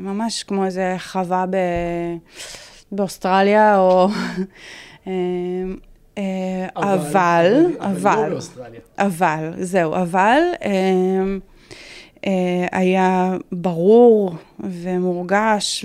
ממש 0.00 0.42
כמו 0.42 0.64
איזה 0.64 0.94
חווה 0.98 1.44
ב, 1.50 1.56
באוסטרליה, 2.92 3.78
או... 3.78 4.08
אה, 5.06 6.66
אבל, 6.76 7.66
לא 7.78 7.84
אבל. 7.84 8.38
אבל, 8.98 9.52
זהו, 9.58 9.94
אבל 9.94 10.40
היה 12.72 13.36
ברור 13.52 14.34
ומורגש, 14.60 15.84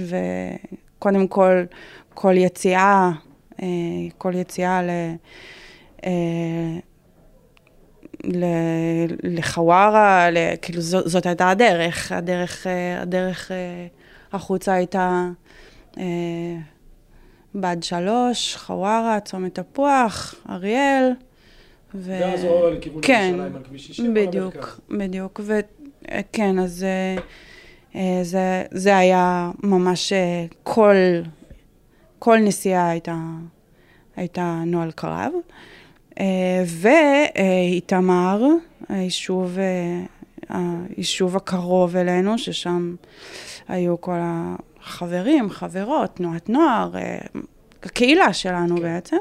וקודם 1.00 1.28
כל, 1.28 1.64
כל 2.14 2.34
יציאה, 2.38 3.12
אה, 3.14 3.33
כל 4.18 4.36
יציאה 4.36 4.82
ל... 4.84 4.90
אה, 6.06 6.12
ל- 8.24 9.14
לחווארה, 9.24 10.28
כאילו 10.62 10.82
זאת, 10.82 11.26
הייתה 11.26 11.50
הדרך, 11.50 12.12
הדרך, 12.12 12.68
אה, 12.68 13.02
הדרך 13.02 13.52
אה, 13.52 13.88
החוצה 14.34 14.74
הייתה 14.74 15.30
אה, 15.98 16.04
בד 17.56 17.78
שלוש, 17.82 18.56
חווארה, 18.56 19.20
צומת 19.20 19.60
תפוח, 19.60 20.36
אריאל. 20.50 21.12
ו... 21.96 22.18
ואז 22.20 22.46
או 22.46 22.70
לכיוון 22.70 23.02
כן, 23.02 23.28
ירושלים 23.30 23.56
על 23.56 23.64
כביש 23.64 23.88
60 23.88 24.06
או 24.06 24.12
למרכז. 24.12 24.28
בדיוק, 24.28 24.80
בדיוק, 24.90 25.42
וכן, 25.44 26.60
אז 26.60 26.84
אה, 26.84 27.16
אה, 27.96 28.20
זה, 28.24 28.64
זה 28.72 28.98
היה 28.98 29.52
ממש 29.64 30.14
אה, 30.14 30.46
כל, 30.64 30.96
כל 32.24 32.38
נסיעה 32.38 32.90
הייתה, 32.90 33.18
הייתה 34.16 34.64
נוהל 34.66 34.92
קרב. 34.92 35.32
אה, 36.20 36.64
ואיתמר, 36.66 38.42
היישוב, 38.90 39.58
אה, 39.60 40.04
היישוב 40.50 41.36
הקרוב 41.36 41.96
אלינו, 41.96 42.38
ששם 42.38 42.96
היו 43.68 44.02
כל 44.02 44.18
החברים, 44.22 45.50
חברות, 45.50 46.16
תנועת 46.16 46.50
נוער, 46.50 46.96
אה, 46.96 47.18
הקהילה 47.84 48.34
שלנו 48.34 48.76
כן. 48.78 48.82
בעצם. 48.82 49.18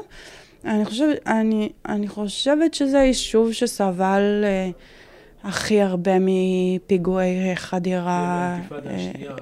אני 0.65 0.85
חושבת, 0.85 1.27
אני, 1.27 1.69
אני 1.85 2.07
חושבת 2.07 2.73
שזה 2.73 2.97
יישוב 2.97 3.53
שסבל 3.53 4.43
אה, 4.43 4.69
הכי 5.43 5.81
הרבה 5.81 6.11
מפיגועי 6.19 7.55
חדירה 7.55 8.57
אה, 8.71 8.77
השנייה. 8.95 9.35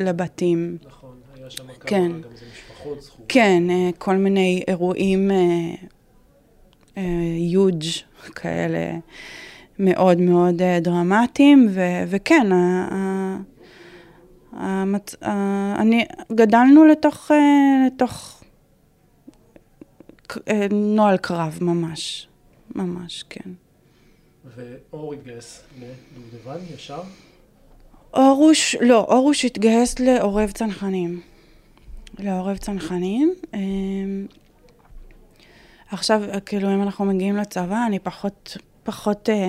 לבתים. 0.00 0.76
נכון, 0.86 1.16
היה 1.34 1.50
שם 1.50 1.64
כמה, 1.66 1.74
כן. 1.86 2.12
גם 2.12 2.22
זה 2.34 2.44
משפחות 2.90 3.02
זכורות. 3.02 3.26
כן, 3.28 3.62
אה, 3.70 3.90
כל 3.98 4.16
מיני 4.16 4.62
אירועים 4.68 5.30
יוג' 7.52 7.84
כאלה 8.34 8.98
מאוד 9.78 10.20
מאוד 10.20 10.62
אה, 10.62 10.80
דרמטיים, 10.80 11.68
ו- 11.70 12.02
וכן, 12.08 12.52
ה- 12.52 12.88
ה- 12.92 13.38
המצ... 14.52 15.14
ה- 15.22 15.74
אני, 15.78 16.04
גדלנו 16.32 16.84
לתוך, 16.84 17.30
אה, 17.30 17.86
לתוך 17.86 18.42
אה, 20.48 20.66
נוהל 20.70 21.16
קרב 21.16 21.58
ממש, 21.60 22.28
ממש, 22.74 23.24
כן. 23.30 23.50
ואור 24.56 25.14
התגייס 25.14 25.62
לדובדבן 25.78 26.58
ישר. 26.74 27.02
אורוש, 28.14 28.76
לא, 28.80 29.04
אורוש 29.08 29.44
התגייס 29.44 29.98
לעורב 29.98 30.50
צנחנים. 30.50 31.20
לעורב 32.18 32.56
צנחנים. 32.56 33.34
אמ, 33.54 34.26
עכשיו, 35.90 36.22
כאילו, 36.46 36.74
אם 36.74 36.82
אנחנו 36.82 37.04
מגיעים 37.04 37.36
לצבא, 37.36 37.86
אני 37.86 37.98
פחות, 37.98 38.56
פחות 38.84 39.28
אה, 39.28 39.46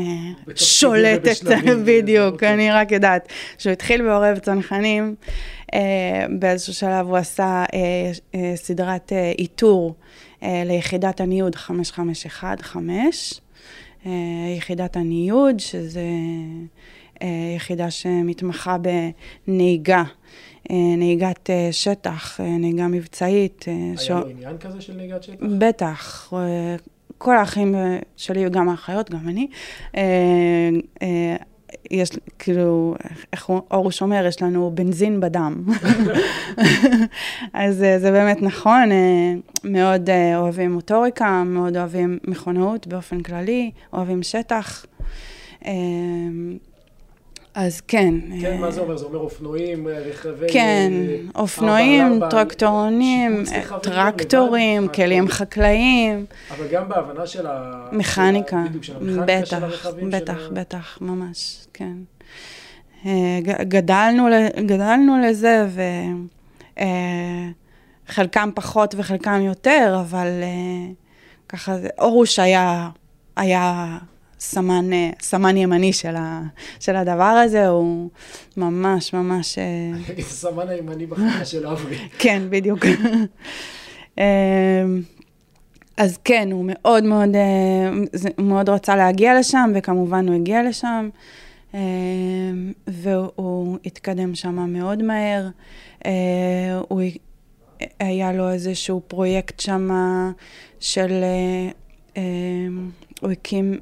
שולטת, 0.55 1.43
בדיוק, 1.85 2.33
אוקיי. 2.33 2.53
אני 2.53 2.71
רק 2.71 2.91
יודעת 2.91 3.27
שהוא 3.57 3.73
התחיל 3.73 4.01
בעורב 4.01 4.37
צנחנים, 4.37 5.15
אה, 5.73 6.25
באיזשהו 6.39 6.73
שלב 6.73 7.07
הוא 7.07 7.17
עשה 7.17 7.65
אה, 7.73 8.55
סדרת 8.55 9.13
איתור 9.37 9.95
ליחידת 10.41 11.21
הניוד 11.21 11.55
5515, 11.55 13.41
אה, 14.05 14.11
יחידת 14.57 14.97
הניוד, 14.97 15.59
שזה 15.59 16.01
יחידה 17.55 17.91
שמתמחה 17.91 18.77
בנהיגה, 19.47 20.03
אה, 20.71 20.75
נהיגת 20.97 21.49
אה, 21.49 21.67
שטח, 21.71 22.39
אה, 22.41 22.57
נהיגה 22.57 22.87
מבצעית. 22.87 23.65
אה, 23.67 23.73
היה 23.73 23.97
שו- 23.97 24.13
לו 24.13 24.27
עניין 24.27 24.57
כזה 24.57 24.81
של 24.81 24.93
נהיגת 24.95 25.23
שטח? 25.23 25.35
בטח, 25.59 26.33
אה, 26.33 26.75
כל 27.17 27.37
האחים 27.37 27.75
אה, 27.75 27.97
שלי 28.17 28.47
וגם 28.47 28.69
האחיות, 28.69 29.09
גם 29.09 29.29
אני, 29.29 29.47
אה, 29.97 30.01
אה, 31.01 31.35
יש, 31.91 32.09
כאילו, 32.39 32.95
איך 33.33 33.49
אורוש 33.49 34.01
אומר, 34.01 34.25
יש 34.27 34.41
לנו 34.41 34.71
בנזין 34.75 35.19
בדם. 35.19 35.63
אז 37.53 37.83
אה, 37.83 37.99
זה 37.99 38.11
באמת 38.11 38.41
נכון, 38.41 38.91
אה, 38.91 39.33
מאוד 39.63 40.09
אה, 40.09 40.37
אוהבים 40.37 40.71
מוטוריקה, 40.73 41.43
מאוד 41.45 41.77
אוהבים 41.77 42.19
מכונאות 42.27 42.87
באופן 42.87 43.21
כללי, 43.23 43.71
אוהבים 43.93 44.23
שטח. 44.23 44.85
אה, 47.57 47.65
אז 47.65 47.81
כן. 47.81 48.13
כן, 48.41 48.51
אה, 48.51 48.57
מה 48.57 48.71
זה 48.71 48.81
אומר? 48.81 48.97
זה 48.97 49.05
אומר 49.05 49.17
אופנועים, 49.19 49.87
רכבי... 49.87 50.45
כן, 50.53 50.91
אה, 51.09 51.17
אופנועים, 51.35 52.19
טרקטורונים, 52.29 53.43
טרקטורים, 53.81 54.83
לבד, 54.83 54.93
כלים 54.93 55.27
חקלאיים, 55.27 56.25
אבל 56.51 56.67
גם 56.71 56.89
בהבנה 56.89 57.27
של 57.27 57.47
ה... 57.47 57.85
מכניקה, 57.91 58.55
של 58.55 58.65
ה- 58.65 58.69
בדיוק, 58.69 58.83
של 58.83 58.95
המכניקה 58.95 59.45
של 59.45 59.55
בטח, 59.55 59.63
הרכבים. 59.63 60.09
בטח, 60.09 60.39
בטח, 60.53 60.97
ממש, 61.01 61.65
כן. 61.73 61.93
אה, 63.05 63.39
גדלנו, 63.63 64.27
גדלנו 64.65 65.17
לזה, 65.27 65.67
וחלקם 68.09 68.49
פחות 68.55 68.95
וחלקם 68.97 69.41
יותר, 69.41 69.97
אבל 70.01 70.27
אה, 70.27 70.91
ככה, 71.49 71.75
אורוש 71.99 72.39
היה, 72.39 72.89
היה 73.35 73.97
סמן, 74.39 74.93
אה, 74.93 75.09
סמן 75.21 75.57
ימני 75.57 75.93
של, 75.93 76.15
ה, 76.15 76.41
של 76.79 76.95
הדבר 76.95 77.23
הזה, 77.23 77.67
הוא 77.67 78.09
ממש 78.57 79.13
ממש... 79.13 79.57
אה, 79.57 80.13
הסמן 80.17 80.69
הימני 80.69 81.05
בחנה 81.05 81.45
של 81.45 81.67
אברי. 81.67 81.97
כן, 82.19 82.43
בדיוק. 82.49 82.85
אמ, 84.17 84.23
אז 85.97 86.17
כן, 86.23 86.49
הוא 86.51 86.65
מאוד 86.67 87.03
מאוד, 87.03 87.35
אה, 87.35 87.89
הוא 88.37 88.45
מאוד 88.45 88.69
רצה 88.69 88.95
להגיע 88.95 89.39
לשם, 89.39 89.71
וכמובן 89.75 90.27
הוא 90.27 90.35
הגיע 90.35 90.63
לשם, 90.63 91.09
אמ, 91.73 91.79
והוא 92.87 93.77
התקדם 93.85 94.35
שם 94.35 94.73
מאוד 94.73 95.03
מהר. 95.03 95.47
הוא, 96.87 97.01
היה 97.99 98.33
לו 98.33 98.51
איזשהו 98.51 99.01
פרויקט 99.07 99.59
שם 99.59 99.89
של, 100.79 101.23
אמ, 102.17 102.89
הוא 103.21 103.31
הקים, 103.31 103.79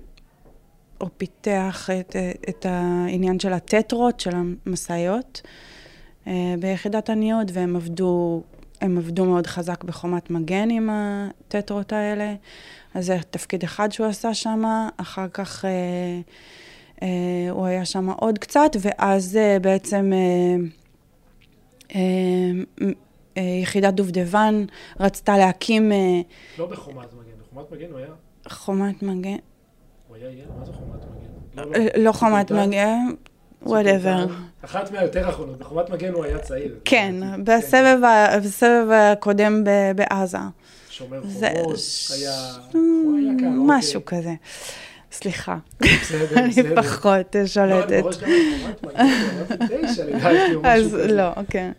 הוא 0.97 1.09
פיתח 1.17 1.89
את, 1.99 2.15
את 2.49 2.65
העניין 2.69 3.39
של 3.39 3.53
הטטרות, 3.53 4.19
של 4.19 4.31
המשאיות. 4.35 5.41
אה, 6.27 6.55
ביחידת 6.59 7.09
הניוד, 7.09 7.51
והם 7.53 7.75
עבדו, 7.75 8.43
הם 8.81 8.97
עבדו 8.97 9.25
מאוד 9.25 9.47
חזק 9.47 9.83
בחומת 9.83 10.29
מגן 10.29 10.69
עם 10.69 10.89
הטטרות 10.91 11.93
האלה. 11.93 12.35
אז 12.93 13.05
זה 13.05 13.17
תפקיד 13.29 13.63
אחד 13.63 13.91
שהוא 13.91 14.07
עשה 14.07 14.33
שם, 14.33 14.63
אחר 14.97 15.27
כך 15.33 15.65
אה, 15.65 15.69
אה, 17.01 17.51
הוא 17.51 17.65
היה 17.65 17.85
שם 17.85 18.09
עוד 18.09 18.39
קצת, 18.39 18.71
ואז 18.79 19.37
אה, 19.37 19.59
בעצם 19.59 20.13
אה, 20.13 20.55
אה, 21.95 22.01
אה, 23.37 23.59
יחידת 23.61 23.93
דובדבן 23.93 24.65
רצתה 24.99 25.37
להקים 25.37 25.91
לא 26.57 26.65
בחומת 26.65 27.13
מגן, 27.13 27.31
בחומת 27.41 27.71
מגן 27.71 27.91
הוא 27.91 27.97
היה... 27.97 28.07
חומת 28.49 29.03
מגן, 29.03 29.35
היה 30.21 30.29
ילד? 30.31 30.47
מה 30.59 30.65
זה 30.65 30.71
חומת 30.73 30.99
מגן? 31.55 31.73
אה, 31.75 31.87
לא 31.97 32.11
חומת 32.11 32.47
צוק 32.47 32.57
איתן? 32.57 32.69
מגן, 32.69 32.97
וואטאבר. 33.61 34.25
אחת 34.65 34.91
מהיותר 34.91 35.29
אחרונות, 35.29 35.57
בחומת 35.57 35.89
מגן 35.89 36.13
הוא 36.13 36.25
היה 36.25 36.39
צעיר. 36.39 36.75
כן, 36.85 37.15
לדעתי. 37.15 37.41
בסבב, 38.39 38.89
הקודם 38.93 39.63
בעזה. 39.95 40.37
שומר 40.89 41.21
חומות, 41.21 42.11
היה... 42.13 42.31
משהו. 43.43 44.05
כזה. 44.05 44.33
סליחה, 45.11 45.57
בסדר, 45.79 46.37
אני 46.39 46.49
בסדר. 46.49 46.81
פחות 46.81 47.35
לא, 47.35 47.39
אני 47.39 47.47
שולטת. 47.47 48.03
בראש 48.03 48.17
גם 48.17 48.29
חומת 48.61 48.83
מגן, 48.83 50.65
אז. 50.65 50.93
לא, 50.93 51.31
כן. 51.49 51.71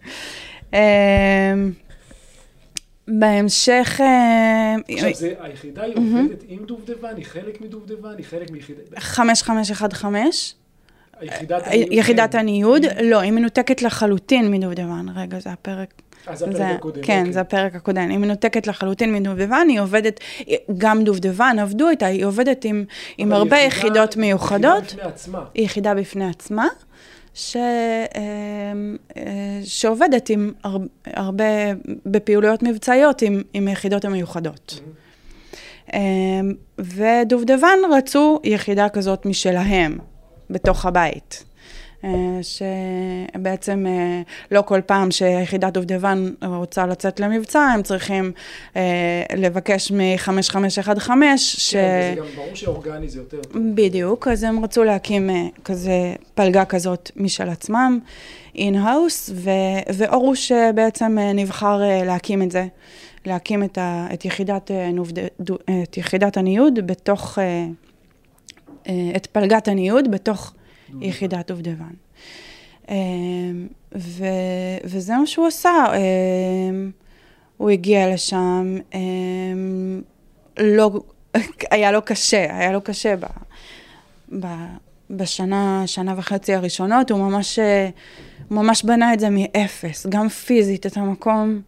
בהמשך, 3.08 4.00
אמ, 4.00 4.80
עכשיו, 4.94 5.14
זה- 5.14 5.34
היחידה 5.40 5.82
היא 5.82 5.94
עובדת 5.96 6.42
עם 6.48 6.64
דובדבן, 6.64 7.16
היא 7.16 7.24
חלק 7.24 7.60
מדובדבן, 7.60 8.14
היא 8.18 8.24
חלק 8.26 8.50
מיחידת... 8.50 8.98
5515, 8.98 10.58
היחידת 11.20 11.62
הניוד, 11.66 11.92
יחידת 11.92 12.32
כן. 12.32 12.38
הניוד, 12.38 12.82
לא, 13.02 13.20
היא 13.20 13.32
מנותקת 13.32 13.82
לחלוטין 13.82 14.50
מדובדבן. 14.50 15.06
רגע, 15.16 15.38
זה 15.40 15.50
הפרק 15.50 15.94
אה, 16.28 16.36
זה 16.36 16.46
הפרק 16.46 16.76
הקודם. 16.76 17.02
כן, 17.02 17.18
אוקיי. 17.18 17.32
זה 17.32 17.40
הפרק 17.40 17.74
הקודם. 17.74 18.10
היא 18.10 18.18
מנותקת 18.18 18.66
לחלוטין 18.66 19.14
מדובדבן, 19.14 19.66
היא 19.68 19.80
עובדת, 19.80 20.20
גם 20.78 21.04
דובדבן 21.04 21.56
עבדו 21.60 21.88
איתה, 21.88 22.06
היא 22.06 22.24
עובדת 22.24 22.64
עם, 23.18 23.32
הרבה 23.32 23.58
יחידות 23.58 24.16
מיוחדות. 24.16 24.84
יחידה 24.84 24.98
בפני 24.98 25.08
עצמה. 25.10 25.44
היא 25.54 25.64
יחידה 25.64 25.94
בפני 25.94 26.28
עצמה, 26.30 26.66
ש, 27.38 27.56
אה, 27.56 27.62
אה, 29.16 29.60
שעובדת 29.64 30.30
עם 30.30 30.52
הר, 30.64 30.76
הרבה, 31.06 31.44
בפעילויות 32.06 32.62
מבצעיות 32.62 33.22
עם, 33.22 33.42
עם 33.52 33.68
היחידות 33.68 34.04
המיוחדות. 34.04 34.80
ודובדבן 36.78 37.78
רצו 37.98 38.40
יחידה 38.44 38.88
כזאת 38.88 39.26
משלהם, 39.26 39.98
בתוך 40.50 40.86
הבית. 40.86 41.44
אה, 42.04 42.40
שבעצם 42.42 43.86
אה, 43.88 44.22
לא 44.50 44.62
כל 44.62 44.80
פעם 44.86 45.10
שיחידת 45.10 45.72
דובדבן 45.72 46.32
רוצה 46.42 46.86
לצאת 46.86 47.20
למבצע, 47.20 47.60
הם 47.60 47.82
צריכים 47.82 48.32
אה, 48.76 49.22
לבקש 49.36 49.92
מ-5515, 49.92 51.10
ש... 51.36 51.72
כן, 51.72 52.14
זה 52.14 52.20
גם 52.20 52.26
ברור 52.36 52.54
שאורגני 52.54 53.08
זה 53.08 53.18
יותר 53.18 53.40
טוב. 53.42 53.62
בדיוק, 53.74 54.28
אז 54.28 54.42
הם 54.42 54.64
רצו 54.64 54.84
להקים 54.84 55.30
כזה 55.64 56.14
פלגה 56.34 56.64
כזאת 56.64 57.10
משל 57.16 57.48
עצמם, 57.48 57.98
in-house, 58.54 59.30
ואורוש 59.94 60.52
בעצם 60.74 61.18
נבחר 61.34 61.80
להקים 62.06 62.42
את 62.42 62.50
זה. 62.50 62.66
להקים 63.26 63.64
את, 63.64 63.78
ה, 63.78 64.06
את, 64.12 64.24
יחידת, 64.24 64.70
נובד, 64.92 65.18
את 65.82 65.96
יחידת 65.96 66.36
הניוד 66.36 66.86
בתוך, 66.86 67.38
את 69.16 69.26
פלגת 69.32 69.68
הניוד 69.68 70.10
בתוך 70.10 70.52
יחידת 71.00 71.50
דובדבן. 71.50 71.94
אמ, 72.88 73.66
ו, 73.94 74.24
וזה 74.84 75.16
מה 75.16 75.26
שהוא 75.26 75.46
עשה. 75.46 75.84
אמ, 75.96 76.90
הוא 77.56 77.70
הגיע 77.70 78.14
לשם, 78.14 78.76
אמ, 78.94 80.02
לא, 80.58 80.90
היה 81.70 81.92
לו 81.92 82.02
קשה, 82.02 82.56
היה 82.58 82.72
לו 82.72 82.80
קשה 82.80 83.16
ב, 83.16 83.24
ב, 84.40 84.46
בשנה, 85.10 85.82
שנה 85.86 86.14
וחצי 86.16 86.54
הראשונות, 86.54 87.10
הוא 87.10 87.20
ממש, 87.20 87.58
ממש 88.50 88.84
בנה 88.84 89.14
את 89.14 89.20
זה 89.20 89.28
מאפס, 89.30 90.06
גם 90.06 90.28
פיזית, 90.28 90.86
את 90.86 90.96
המקום. 90.96 91.60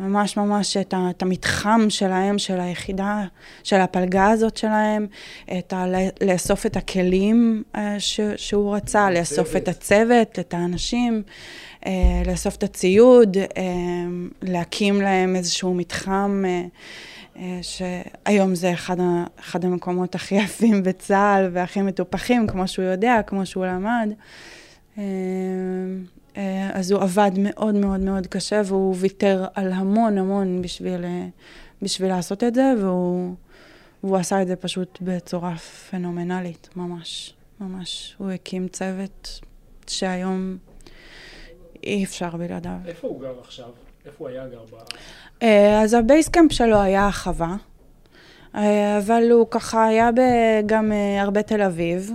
ממש 0.00 0.36
ממש 0.36 0.76
את, 0.76 0.94
ה, 0.94 1.10
את 1.10 1.22
המתחם 1.22 1.86
שלהם, 1.88 2.38
של 2.38 2.60
היחידה, 2.60 3.24
של 3.62 3.76
הפלגה 3.76 4.30
הזאת 4.30 4.56
שלהם, 4.56 5.06
את 5.58 5.72
ה, 5.72 5.84
לאסוף 6.20 6.66
את 6.66 6.76
הכלים 6.76 7.62
אה, 7.76 7.96
ש, 7.98 8.20
שהוא 8.36 8.76
רצה, 8.76 9.10
לאסוף 9.10 9.56
את 9.56 9.68
הצוות, 9.68 10.38
את 10.38 10.54
האנשים, 10.54 11.22
אה, 11.86 11.92
לאסוף 12.26 12.56
את 12.56 12.62
הציוד, 12.62 13.36
אה, 13.36 13.62
להקים 14.42 15.00
להם 15.02 15.36
איזשהו 15.36 15.74
מתחם. 15.74 16.44
שהיום 17.62 18.54
זה 18.54 18.72
אחד, 18.72 19.00
ה, 19.00 19.24
אחד 19.40 19.64
המקומות 19.64 20.14
הכי 20.14 20.34
יפים 20.44 20.82
בצה"ל 20.82 21.48
והכי 21.52 21.82
מטופחים, 21.82 22.46
כמו 22.46 22.68
שהוא 22.68 22.84
יודע, 22.84 23.20
כמו 23.26 23.46
שהוא 23.46 23.66
למד. 23.66 24.08
אה, 26.38 26.70
אז 26.72 26.90
הוא 26.90 27.02
עבד 27.02 27.30
מאוד 27.38 27.74
מאוד 27.74 28.00
מאוד 28.00 28.26
קשה, 28.26 28.62
והוא 28.64 28.94
ויתר 28.98 29.44
על 29.54 29.72
המון 29.72 30.18
המון 30.18 30.62
בשביל, 30.62 31.04
אה, 31.04 31.26
בשביל 31.82 32.08
לעשות 32.08 32.44
את 32.44 32.54
זה, 32.54 32.72
והוא, 32.80 33.34
והוא 34.04 34.16
עשה 34.16 34.42
את 34.42 34.48
זה 34.48 34.56
פשוט 34.56 34.98
בצורה 35.00 35.56
פנומנלית, 35.90 36.68
ממש, 36.76 37.34
ממש. 37.60 38.14
הוא 38.18 38.30
הקים 38.30 38.68
צוות 38.68 39.40
שהיום 39.86 40.56
אי 41.82 42.04
אפשר 42.04 42.36
בלעדיו. 42.36 42.78
איפה 42.86 43.08
הוא 43.08 43.20
גר 43.20 43.34
עכשיו? 43.40 43.70
איפה 44.06 44.16
הוא 44.18 44.28
היה 44.28 44.48
גר 44.48 44.64
ב... 44.72 44.74
אה, 45.42 45.82
אז 45.82 45.94
ה 45.94 46.00
base 46.00 46.26
camp 46.26 46.52
שלו 46.52 46.80
היה 46.80 47.06
החווה, 47.06 47.56
אבל 48.98 49.30
הוא 49.30 49.46
ככה 49.50 49.86
היה 49.86 50.10
גם 50.66 50.92
הרבה 51.18 51.42
תל 51.42 51.62
אביב. 51.62 52.10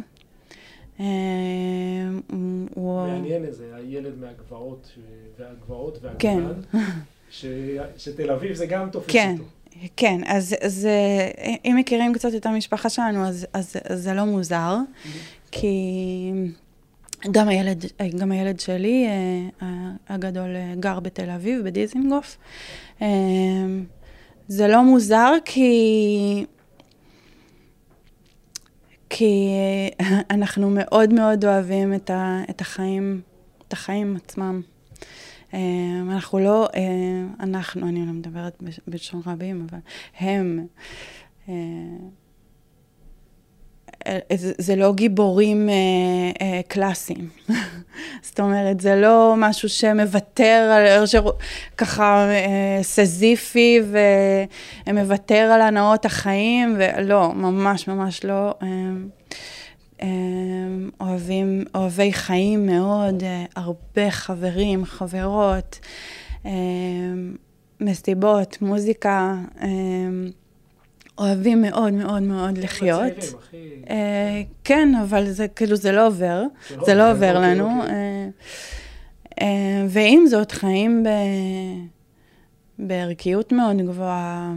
אה, 0.99 1.05
מעניין 2.77 3.45
איזה, 3.45 3.75
הילד 3.75 4.13
מהגבעות 4.19 4.97
והגבעות 5.39 5.97
והגבעת, 6.01 6.19
כן. 6.19 6.43
שתל 7.97 8.31
אביב 8.31 8.53
זה 8.53 8.65
גם 8.65 8.89
תופס 8.89 9.13
כן. 9.13 9.31
איתו. 9.33 9.43
כן, 9.97 10.21
אז, 10.25 10.55
אז 10.61 10.87
אם 11.65 11.75
מכירים 11.79 12.13
קצת 12.13 12.35
את 12.35 12.45
המשפחה 12.45 12.89
שלנו, 12.89 13.25
אז, 13.25 13.47
אז, 13.53 13.75
אז 13.89 14.03
זה 14.03 14.13
לא 14.13 14.25
מוזר, 14.25 14.77
mm-hmm. 14.77 15.07
כי 15.51 16.31
גם 17.31 17.47
הילד, 17.47 17.85
גם 18.19 18.31
הילד 18.31 18.59
שלי 18.59 19.07
אה, 19.61 19.67
הגדול 20.09 20.55
אה, 20.55 20.73
גר 20.79 20.99
בתל 20.99 21.29
אביב, 21.29 21.61
בדיזינגוף. 21.65 22.37
זה 24.47 24.67
לא 24.67 24.83
מוזר 24.83 25.31
כי 25.45 26.45
כי 29.15 29.49
אנחנו 30.35 30.69
מאוד 30.69 31.13
מאוד 31.13 31.45
אוהבים 31.45 31.93
את, 31.93 32.09
ה, 32.09 32.41
את 32.49 32.61
החיים, 32.61 33.21
את 33.67 33.73
החיים 33.73 34.15
עצמם. 34.15 34.61
אה, 35.53 35.59
אנחנו 36.11 36.39
לא, 36.39 36.67
אה, 36.75 36.81
אנחנו, 37.39 37.87
אני 37.87 38.05
לא 38.05 38.13
מדברת 38.13 38.63
בלשון 38.87 39.21
רבים, 39.25 39.67
אבל 39.69 39.79
הם, 40.19 40.67
אה, 41.49 41.53
זה, 44.33 44.51
זה 44.57 44.75
לא 44.75 44.93
גיבורים 44.93 45.69
קלאסיים. 46.67 47.29
זאת 48.27 48.39
אומרת, 48.39 48.79
זה 48.79 48.95
לא 48.95 49.33
משהו 49.37 49.69
שמוותר 49.69 50.71
על, 50.73 51.05
ככה 51.77 52.29
סזיפי 52.81 53.79
ומוותר 54.87 55.51
על 55.53 55.61
הנאות 55.61 56.05
החיים, 56.05 56.77
ולא, 56.77 57.33
ממש 57.33 57.87
ממש 57.87 58.25
לא. 58.25 58.53
אוהבים, 61.01 61.63
אוהבי 61.75 62.13
חיים 62.13 62.65
מאוד, 62.65 63.23
הרבה 63.55 64.11
חברים, 64.11 64.85
חברות, 64.85 65.79
מסיבות, 67.81 68.57
מוזיקה. 68.61 69.35
אוהבים 71.17 71.61
מאוד 71.61 71.93
מאוד 71.93 72.21
מאוד 72.21 72.57
לחיות. 72.57 73.13
אה, 73.89 74.41
כן, 74.63 74.95
אבל 74.95 75.29
זה 75.29 75.47
כאילו, 75.47 75.75
זה 75.75 75.91
לא 75.91 76.07
עובר, 76.07 76.43
זה 76.85 76.93
לא 76.93 77.11
עובר 77.11 77.39
לנו. 77.39 77.81
אה, 77.83 78.29
אה, 79.41 79.85
ועם 79.89 80.25
זאת, 80.27 80.51
חיים 80.51 81.05
בערכיות 82.79 83.51
מאוד 83.51 83.77
גבוהה, 83.77 84.53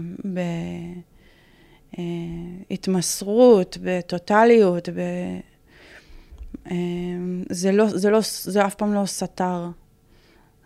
בהתמסרות, 2.69 3.79
בטוטליות, 3.83 4.89
ב... 4.89 5.01
זה 7.51 7.73
לא, 7.73 7.87
זה 7.89 8.11
לא, 8.11 8.19
זה 8.43 8.67
אף 8.67 8.75
פעם 8.75 8.95
לא 8.95 9.07
סתר, 9.07 9.69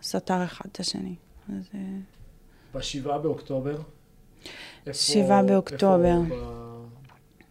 סתר 0.03 0.43
אחד 0.43 0.65
את 0.71 0.79
השני. 0.79 1.15
בשבעה 2.75 3.17
באוקטובר 3.17 3.77
שבעה 4.93 5.43
באוקטובר. 5.43 6.17
איפה 6.25 6.61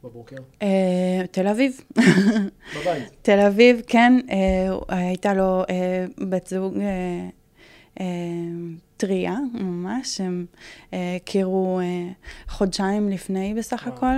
בבוקר? 0.04 0.36
אה, 0.62 1.22
תל 1.30 1.46
אביב. 1.46 1.80
בבית. 2.76 3.04
תל 3.22 3.40
אביב, 3.40 3.82
כן. 3.86 4.20
אה, 4.30 4.68
הייתה 4.88 5.34
לו 5.34 5.62
אה, 5.70 6.06
בת 6.28 6.46
זוג 6.46 6.78
טריה, 8.96 9.36
ממש. 9.52 10.20
הם 10.20 10.46
הכירו 10.92 11.80
חודשיים 12.48 13.08
לפני 13.08 13.54
בסך 13.54 13.86
הכל. 13.86 14.16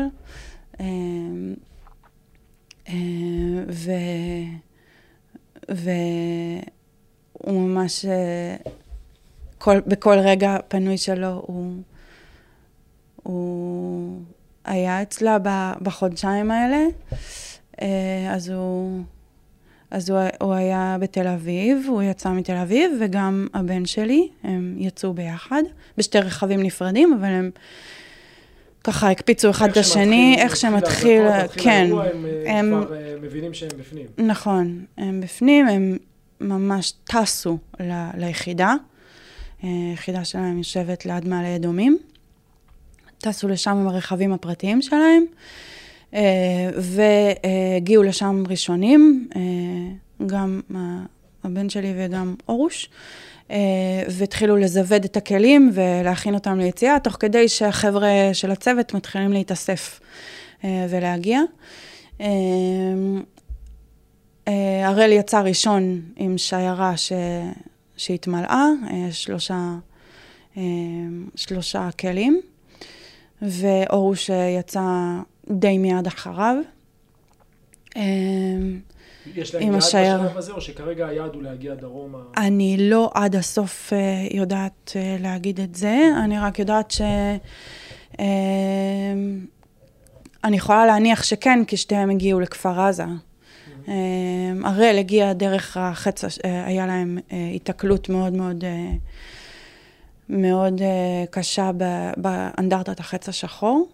ו... 3.68 3.90
והוא 5.68 6.08
ממש, 7.46 8.04
כל, 9.58 9.80
בכל 9.86 10.18
רגע 10.18 10.56
פנוי 10.68 10.98
שלו 10.98 11.42
הוא 11.46 11.74
הוא 13.22 14.20
היה 14.64 15.02
אצלה 15.02 15.38
בחודשיים 15.82 16.50
האלה, 16.50 16.84
אה, 17.82 18.34
אז 18.34 18.48
הוא... 18.48 19.02
אז 19.90 20.10
הוא, 20.10 20.18
הוא 20.40 20.54
היה 20.54 20.96
בתל 21.00 21.26
אביב, 21.26 21.86
הוא 21.88 22.02
יצא 22.02 22.32
מתל 22.32 22.56
אביב, 22.56 22.92
וגם 23.00 23.46
הבן 23.54 23.86
שלי, 23.86 24.28
הם 24.42 24.74
יצאו 24.78 25.12
ביחד, 25.12 25.62
בשתי 25.98 26.18
רכבים 26.18 26.62
נפרדים, 26.62 27.12
אבל 27.12 27.28
הם 27.28 27.50
ככה 28.84 29.10
הקפיצו 29.10 29.50
אחד 29.50 29.68
את 29.68 29.76
השני, 29.76 30.36
איך 30.38 30.56
שמתחיל, 30.56 31.22
כן. 31.56 31.90
הם, 31.92 32.26
אה, 32.26 32.58
הם 32.58 32.84
כבר 32.86 32.94
אה, 32.94 33.14
מבינים 33.22 33.54
שהם 33.54 33.70
בפנים. 33.78 34.06
נכון, 34.18 34.84
הם 34.98 35.20
בפנים, 35.20 35.68
הם 35.68 35.96
ממש 36.40 36.92
טסו 37.04 37.58
ל, 37.80 37.92
ליחידה. 38.16 38.74
היחידה 39.62 40.24
שלהם 40.24 40.58
יושבת 40.58 41.06
ליד 41.06 41.28
מעלה 41.28 41.56
אדומים. 41.56 41.98
טסו 43.22 43.48
לשם 43.48 43.70
עם 43.70 43.88
הרכבים 43.88 44.32
הפרטיים 44.32 44.82
שלהם, 44.82 45.24
אה, 46.14 46.70
והגיעו 46.76 48.02
לשם 48.02 48.44
ראשונים, 48.48 49.28
אה, 49.36 49.40
גם 50.26 50.60
הבן 51.44 51.68
שלי 51.68 51.92
וגם 51.96 52.34
אורוש, 52.48 52.90
אה, 53.50 53.56
והתחילו 54.08 54.56
לזווד 54.56 55.04
את 55.04 55.16
הכלים 55.16 55.70
ולהכין 55.74 56.34
אותם 56.34 56.58
ליציאה, 56.58 57.00
תוך 57.00 57.16
כדי 57.20 57.48
שהחבר'ה 57.48 58.08
של 58.32 58.50
הצוות 58.50 58.94
מתחילים 58.94 59.32
להתאסף 59.32 60.00
ולהגיע. 60.64 61.40
הראל 64.84 65.12
יצא 65.12 65.40
ראשון 65.40 66.00
עם 66.16 66.38
שיירה 66.38 66.96
ש... 66.96 67.12
שהתמלאה, 67.96 68.66
שלושה, 69.10 69.74
שלושה 71.36 71.88
כלים. 72.00 72.40
ואורוש 73.42 74.30
יצא 74.58 75.18
די 75.50 75.78
מיד 75.78 76.06
אחריו. 76.06 76.56
יש 79.36 79.54
להם 79.54 79.62
יעד 79.62 79.76
בשלב 79.76 80.36
הזה, 80.36 80.52
או 80.52 80.60
שכרגע 80.60 81.06
היעד 81.06 81.34
הוא 81.34 81.42
להגיע 81.42 81.74
דרומה? 81.74 82.18
אני 82.36 82.76
לא 82.78 83.10
עד 83.14 83.36
הסוף 83.36 83.92
uh, 83.92 84.36
יודעת 84.36 84.92
uh, 84.92 85.22
להגיד 85.22 85.60
את 85.60 85.74
זה, 85.74 85.98
אני 86.24 86.38
רק 86.38 86.58
יודעת 86.58 86.90
ש... 86.90 87.00
Uh, 88.12 88.18
אני 90.44 90.56
יכולה 90.56 90.86
להניח 90.86 91.22
שכן, 91.22 91.64
כי 91.64 91.76
שתיהם 91.76 92.10
הגיעו 92.10 92.40
לכפר 92.40 92.80
עזה. 92.80 93.04
Mm-hmm. 93.04 93.88
Uh, 93.88 93.90
הראל 94.64 94.98
הגיע 94.98 95.32
דרך 95.32 95.76
החץ, 95.76 96.24
uh, 96.24 96.28
היה 96.42 96.86
להם 96.86 97.18
היתקלות 97.30 98.06
uh, 98.06 98.12
מאוד 98.12 98.32
מאוד, 98.32 98.64
מאוד 100.28 100.78
uh, 100.78 100.82
קשה 101.30 101.70
באנדרטת 102.16 103.00
החץ 103.00 103.28
השחור. 103.28 103.88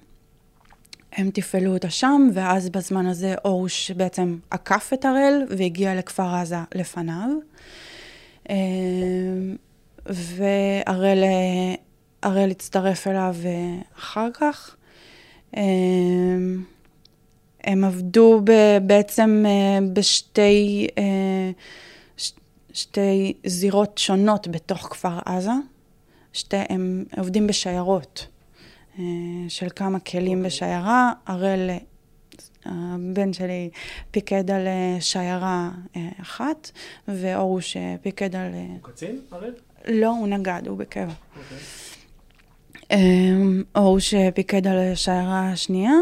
הם 1.13 1.31
תפעלו 1.35 1.75
אותה 1.75 1.91
שם, 1.91 2.31
ואז 2.35 2.69
בזמן 2.69 3.07
הזה 3.07 3.35
אורוש 3.45 3.91
בעצם 3.91 4.39
עקף 4.51 4.91
את 4.95 5.05
הראל 5.05 5.47
והגיע 5.51 5.95
לכפר 5.95 6.35
עזה 6.35 6.57
לפניו. 6.75 7.29
אה, 8.51 8.57
והראל 10.07 11.25
הצטרף 12.51 13.07
אליו 13.07 13.37
אחר 13.99 14.29
כך. 14.35 14.77
אה, 15.57 15.63
הם 17.65 17.85
עבדו 17.85 18.41
בעצם 18.83 19.45
אה, 19.47 19.79
בשתי 19.93 20.87
שתי 22.73 23.35
זירות 23.47 23.99
שונות 23.99 24.49
בתוך 24.49 24.89
כפר 24.91 25.19
עזה. 25.25 25.51
שתי, 26.39 26.57
הם 26.69 27.05
עובדים 27.17 27.47
בשיירות. 27.47 28.27
אה, 28.99 29.05
של 29.49 29.69
כמה 29.77 30.01
כלים 30.01 30.43
בשיירה. 30.43 31.13
הראל, 31.27 31.71
הבן 32.65 33.33
שלי, 33.33 33.71
פיקד 34.11 34.51
על 34.51 34.67
אה, 34.67 34.97
שיירה 35.01 35.71
אה, 35.97 36.09
אחת, 36.23 36.71
ואורוש 37.09 37.77
פיקד 38.03 38.37
על... 38.37 38.53
הוא 38.55 38.79
קצין, 38.83 39.21
הראל? 39.31 39.53
לא, 39.89 40.09
הוא 40.09 40.29
נגד, 40.29 40.63
הוא 40.67 40.79
בקבע. 40.79 41.13
אוקיי. 41.37 41.59
אורוש 43.77 44.15
פיקד 44.35 44.67
על 44.67 44.95
שיירה 44.95 45.53
שנייה, 45.57 45.93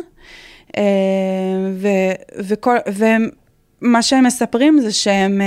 ומה 3.82 4.02
שהם 4.02 4.24
מספרים 4.24 4.80
זה 4.80 4.92
שהם, 4.92 5.40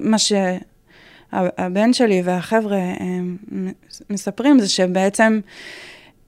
מה 0.00 0.18
שהבן 1.32 1.92
שלי 1.92 2.22
והחבר'ה 2.24 2.78
מספרים 4.10 4.60
זה 4.60 4.68
שבעצם 4.68 5.40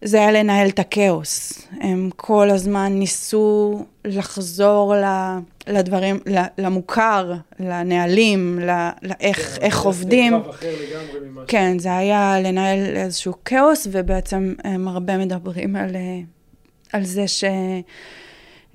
זה 0.05 0.19
היה 0.19 0.33
לנהל 0.33 0.69
את 0.69 0.79
הכאוס. 0.79 1.67
הם 1.81 2.11
כל 2.17 2.51
הזמן 2.51 2.93
ניסו 2.93 3.85
לחזור 4.05 4.95
לדברים, 5.67 6.21
למוכר, 6.59 7.33
לנהלים, 7.61 8.59
לאיך 9.03 9.59
כן, 9.61 9.69
עובדים. 9.85 10.35
כן, 11.47 11.79
זה 11.79 11.97
היה 11.97 12.41
לנהל 12.41 12.97
איזשהו 12.97 13.33
כאוס, 13.45 13.87
ובעצם 13.91 14.55
הם 14.65 14.89
הרבה 14.89 15.19
מדברים 15.19 15.77
על, 15.77 15.97
על 16.93 17.05
זה 17.05 17.29
ש... 17.29 17.45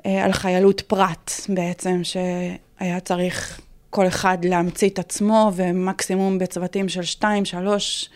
על 0.06 0.32
חיילות 0.32 0.82
פרט 0.82 1.32
בעצם, 1.50 2.02
שהיה 2.04 3.00
צריך 3.00 3.62
כל 3.89 4.08
אחד 4.08 4.38
להמציא 4.45 4.89
את 4.89 4.99
עצמו, 4.99 5.52
ומקסימום 5.56 6.38
בצוותים 6.38 6.89
של 6.89 7.04
שתיים, 7.04 7.45
שלוש. 7.45 8.10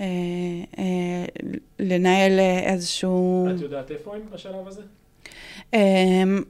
אה, 0.00 0.04
אה, 0.78 1.24
לנהל 1.78 2.40
איזשהו... 2.40 3.48
את 3.56 3.60
יודעת 3.60 3.90
איפה 3.90 4.14
הם 4.14 4.22
בשלב 4.32 4.68
הזה? 4.68 4.82
אמ, 5.74 6.42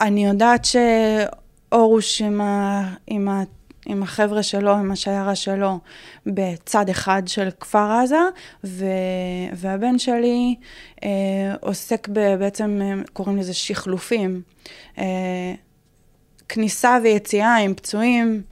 אני 0.00 0.26
יודעת 0.26 0.64
שאורוש 0.64 2.22
עם, 2.22 2.40
ה, 2.40 2.94
עם, 3.06 3.28
ה, 3.28 3.42
עם 3.86 4.02
החבר'ה 4.02 4.42
שלו, 4.42 4.72
עם 4.72 4.92
השיירה 4.92 5.34
שלו, 5.34 5.78
בצד 6.26 6.88
אחד 6.88 7.22
של 7.26 7.48
כפר 7.60 7.90
עזה, 8.02 8.20
ו, 8.64 8.84
והבן 9.52 9.98
שלי 9.98 10.54
אה, 11.04 11.08
עוסק 11.60 12.08
ב, 12.08 12.34
בעצם, 12.38 12.80
קוראים 13.12 13.36
לזה 13.36 13.54
שחלופים. 13.54 14.42
אה, 14.98 15.54
כניסה 16.52 16.98
ויציאה 17.02 17.56
עם 17.56 17.74
פצועים, 17.74 18.42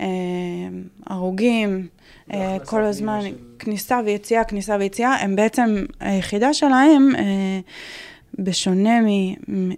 אה, 0.00 0.06
הרוגים. 1.06 1.88
אה, 2.32 2.56
כל 2.64 2.84
הזמן, 2.84 3.20
של... 3.22 3.34
כניסה 3.58 4.00
ויציאה, 4.04 4.44
כניסה 4.44 4.76
ויציאה, 4.78 5.14
הם 5.14 5.36
בעצם, 5.36 5.84
היחידה 6.00 6.54
שלהם, 6.54 7.10
אה, 7.18 7.60
בשונה 8.38 9.00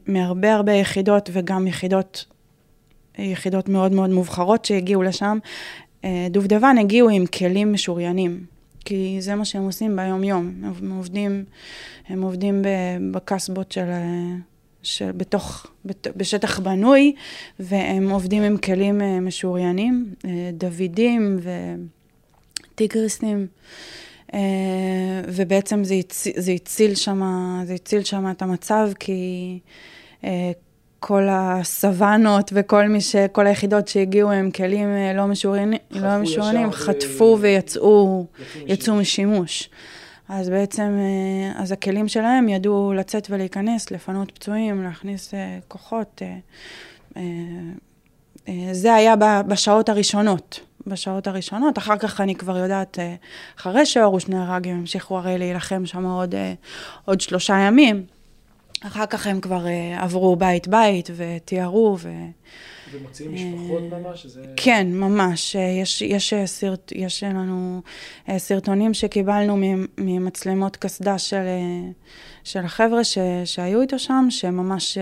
מהרבה 0.07 0.53
הרבה 0.55 0.73
יחידות 0.73 1.31
וגם 1.33 1.67
יחידות, 1.67 2.25
יחידות 3.19 3.69
מאוד 3.69 3.93
מאוד 3.93 4.11
מובחרות 4.11 4.65
שהגיעו 4.65 5.03
לשם, 5.03 5.39
אה, 6.05 6.27
דובדבן 6.31 6.79
הגיעו 6.79 7.09
עם 7.09 7.27
כלים 7.27 7.73
משוריינים. 7.73 8.45
כי 8.85 9.17
זה 9.21 9.35
מה 9.35 9.45
שהם 9.45 9.63
עושים 9.63 9.97
ביום-יום. 9.97 10.53
הם 10.65 10.91
עובדים, 10.91 11.45
הם 12.09 12.23
עובדים 12.23 12.63
בקסבות 13.13 13.73
של, 13.73 13.91
של 14.83 15.11
בתוך, 15.13 15.67
בת, 15.85 16.07
בשטח 16.17 16.59
בנוי, 16.59 17.15
והם 17.61 18.11
עובדים 18.11 18.43
עם 18.43 18.57
כלים 18.57 19.27
משוריינים, 19.27 20.15
דוידים 20.53 21.39
ו... 21.41 21.51
טיגריסים, 22.81 23.47
אה, 24.35 24.41
ובעצם 25.29 25.85
זה, 25.85 25.95
הצ... 25.95 26.27
זה 26.37 26.53
הציל 26.53 26.95
שם, 26.95 27.23
זה 27.65 27.75
הציל 27.75 28.05
שם 28.05 28.31
את 28.31 28.43
המצב, 28.43 28.91
כי 29.01 29.59
אה, 30.25 30.51
כל 31.01 31.27
הסוואנות 31.31 32.51
וכל 32.55 32.89
מי 32.89 33.01
ש... 33.01 33.17
כל 33.33 33.47
היחידות 33.47 33.89
שהגיעו 33.89 34.31
עם 34.31 34.51
כלים 34.51 34.89
אה, 34.89 35.13
לא 35.13 35.27
משוריינים, 35.27 35.79
לא 35.91 36.19
משוריינים, 36.19 36.73
חטפו. 36.73 37.39
ויצאו, 37.41 38.27
יצאו 38.67 38.95
משימוש. 38.95 39.71
אז 40.33 40.49
בעצם, 40.49 40.99
אז 41.57 41.73
הכלים 41.73 42.09
שלהם 42.09 42.49
ידעו 42.49 42.93
לצאת 42.93 43.27
ולהיכנס, 43.31 43.91
לפנות 43.91 44.31
פצועים, 44.31 44.83
להכניס 44.83 45.35
כוחות. 45.69 46.23
זה 48.73 48.95
היה 48.95 49.15
בשעות 49.47 49.89
הראשונות. 49.89 50.61
בשעות 50.87 51.27
הראשונות, 51.27 51.79
אחר 51.79 51.99
כך 51.99 52.21
אני 52.21 52.35
כבר 52.35 52.57
יודעת, 52.57 52.99
אה, 52.99 53.15
אחרי 53.59 53.87
שאורוש 53.87 54.29
נהרג, 54.29 54.69
הם 54.69 54.77
המשיכו 54.77 55.19
הרי 55.19 55.39
להילחם 55.39 55.87
שם 55.87 56.05
עוד, 56.05 56.35
אה, 56.35 56.55
עוד 57.05 57.21
שלושה 57.21 57.59
ימים. 57.59 58.05
אחר 58.87 59.07
כך 59.07 59.27
הם 59.27 59.41
כבר 59.41 59.67
אה, 59.67 60.03
עברו 60.03 60.37
בית-בית 60.37 61.11
ותיארו 61.17 61.97
ו... 62.01 62.09
ומוציאים 62.93 63.35
משפחות 63.35 63.83
ממש? 63.83 64.27
זה... 64.27 64.45
כן, 64.57 64.87
ממש. 64.93 65.57
יש, 65.83 66.03
יש, 66.03 66.35
סרט, 66.45 66.93
יש 66.95 67.23
לנו 67.23 67.83
סרטונים 68.37 68.95
שקיבלנו 68.95 69.57
ממצלמות 69.99 70.77
קסדה 70.77 71.19
של, 71.19 71.45
של 72.45 72.61
החבר'ה 72.61 73.05
ש, 73.05 73.19
שהיו 73.45 73.81
איתו 73.81 73.99
שם, 73.99 74.27
שממש 74.31 74.99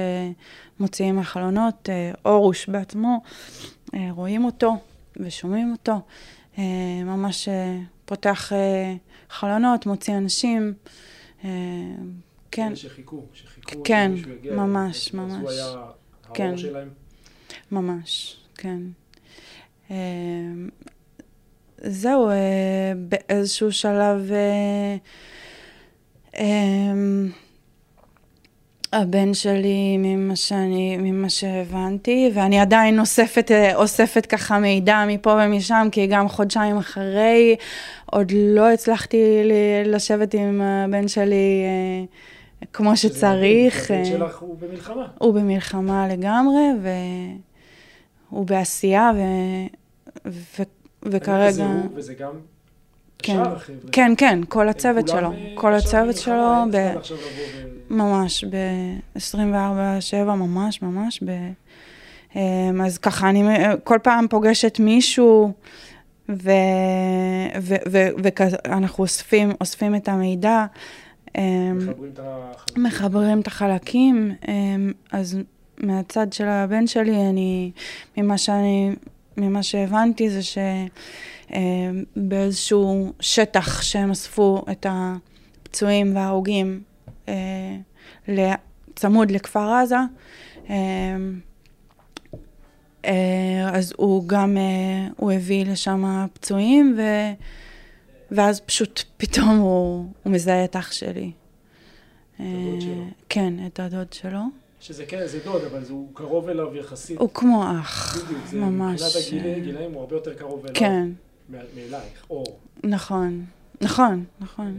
מוציאים 0.81 1.17
מהחלונות. 1.17 1.89
אורוש 2.25 2.69
בעצמו, 2.69 3.23
רואים 4.11 4.45
אותו, 4.45 4.77
ושומעים 5.17 5.73
אותו. 5.73 6.01
אה, 6.59 7.05
ממש 7.05 7.49
אה, 7.49 7.79
פותח 8.05 8.53
אה, 8.53 8.95
חלונות, 9.31 9.87
מוציא 9.87 10.17
אנשים. 10.17 10.75
כן. 12.51 12.77
שחיכו, 12.77 13.27
שחיכו 13.33 13.83
כן, 13.85 14.13
ממש, 14.51 15.15
ממש. 15.15 15.33
אז 15.33 15.41
הוא 15.41 15.51
היה 15.51 15.91
כן. 16.35 16.47
האור 16.47 16.57
שלהם? 16.57 16.89
ממש, 17.73 18.37
כן. 18.55 18.79
זהו, 21.83 22.31
באיזשהו 22.97 23.73
שלב... 23.73 24.31
הבן 28.93 29.35
שלי, 29.35 29.97
ממה 29.99 30.37
שאני, 30.37 30.97
ממה 30.97 31.31
שהבנתי, 31.31 32.31
ואני 32.35 32.61
עדיין 32.61 33.01
אוספת, 33.01 33.51
אוספת 33.75 34.27
ככה 34.27 34.59
מידע 34.59 35.05
מפה 35.09 35.39
ומשם, 35.45 35.89
כי 35.93 36.07
גם 36.07 36.29
חודשיים 36.29 36.77
אחרי, 36.77 37.57
עוד 38.07 38.33
לא 38.35 38.71
הצלחתי 38.71 39.43
לשבת 39.85 40.35
עם 40.35 40.61
הבן 40.61 41.09
שלי 41.09 41.63
אה, 41.65 42.67
כמו 42.73 42.97
שצריך. 42.97 43.91
הבן 43.91 44.05
שלך 44.05 44.39
הוא 44.39 44.57
במלחמה. 44.59 45.07
הוא 45.19 45.35
במלחמה 45.35 46.09
לגמרי, 46.09 46.61
והוא 48.33 48.47
בעשייה, 48.47 49.11
ו... 49.17 49.21
ו... 50.27 50.63
וכרגע... 51.03 51.49
וזה 51.49 51.65
הוא, 51.65 51.89
וזה 51.95 52.15
גם 52.15 52.33
כן, 53.19 53.43
כן, 53.93 54.13
כן, 54.17 54.41
כל 54.49 54.69
הצוות 54.69 55.09
שלו, 55.09 55.33
אה, 55.33 55.53
כל 55.55 55.75
הצוות 55.75 56.17
שלו, 56.17 56.65
ב... 56.73 56.95
ממש, 57.91 58.45
ב-24-7, 58.45 60.17
ממש, 60.25 60.83
ממש, 60.83 61.23
ב... 61.23 61.31
אמ, 62.37 62.81
אז 62.81 62.99
ככה, 62.99 63.29
אני 63.29 63.45
כל 63.85 63.99
פעם 64.03 64.27
פוגשת 64.31 64.81
מישהו, 64.81 65.53
ואנחנו 68.69 69.05
אוספים, 69.05 69.53
אוספים 69.61 69.95
את 69.95 70.09
המידע. 70.09 70.67
אמ, 71.39 71.79
מחברים 71.79 72.11
את 72.13 72.21
החלקים. 72.23 72.85
מחברים 72.85 73.41
את 73.41 73.47
החלקים, 73.47 74.35
אמ, 74.49 74.93
אז 75.13 75.39
מהצד 75.81 76.33
של 76.33 76.49
הבן 76.49 76.87
שלי, 76.87 77.17
אני, 77.31 77.71
ממה 78.17 78.39
שאני, 78.39 78.93
ממה 79.37 79.63
שהבנתי 79.63 80.31
זה 80.31 80.41
שבאיזשהו 82.17 83.13
שטח 83.21 83.83
שהם 83.83 84.11
אספו 84.11 84.65
את 84.71 84.87
הפצועים 84.89 86.17
וההרוגים 86.17 86.83
אה, 87.29 88.55
צמוד 88.95 89.31
לכפר 89.31 89.73
עזה, 89.73 89.97
אה, 90.71 91.17
אז 93.73 93.93
הוא 93.97 94.29
גם, 94.29 94.57
אה, 94.57 95.09
הוא 95.17 95.33
הביא 95.33 95.67
לשם 95.67 96.27
פצועים, 96.33 96.95
ו... 96.99 97.03
ואז 98.31 98.61
פשוט 98.61 99.03
פתאום 99.17 99.59
הוא, 99.59 100.07
הוא 100.23 100.33
מזהה 100.33 100.65
את 100.65 100.77
אח 100.77 100.93
שלי. 100.93 101.31
את 102.35 102.41
הדוד 102.41 102.81
שלו. 102.81 103.05
כן, 103.29 103.55
את 103.67 103.81
הדוד 103.81 104.13
שלו. 104.13 104.41
שזה 104.81 105.05
כן, 105.07 105.27
זה 105.27 105.39
דוד, 105.45 105.63
אבל 105.65 105.85
זה- 105.85 105.93
הוא 105.93 106.09
קרוב 106.15 106.49
אליו 106.49 106.77
יחסית. 106.77 107.19
הוא 107.19 107.29
כמו 107.35 107.65
אח, 107.81 108.17
בדיוק, 108.25 108.47
זה 108.47 108.57
ממש. 108.57 109.03
מבחינת 109.03 109.27
הגילי- 109.27 109.61
גילאים 109.61 109.93
הוא 109.93 110.01
הרבה 110.01 110.17
יותר 110.17 110.35
קרוב 110.35 110.61
אליו. 110.65 110.75
כן, 110.75 111.09
מאלייך, 111.51 112.25
אור. 112.31 112.59
נכון, 112.85 113.45
נכון, 113.81 114.25
נכון. 114.41 114.79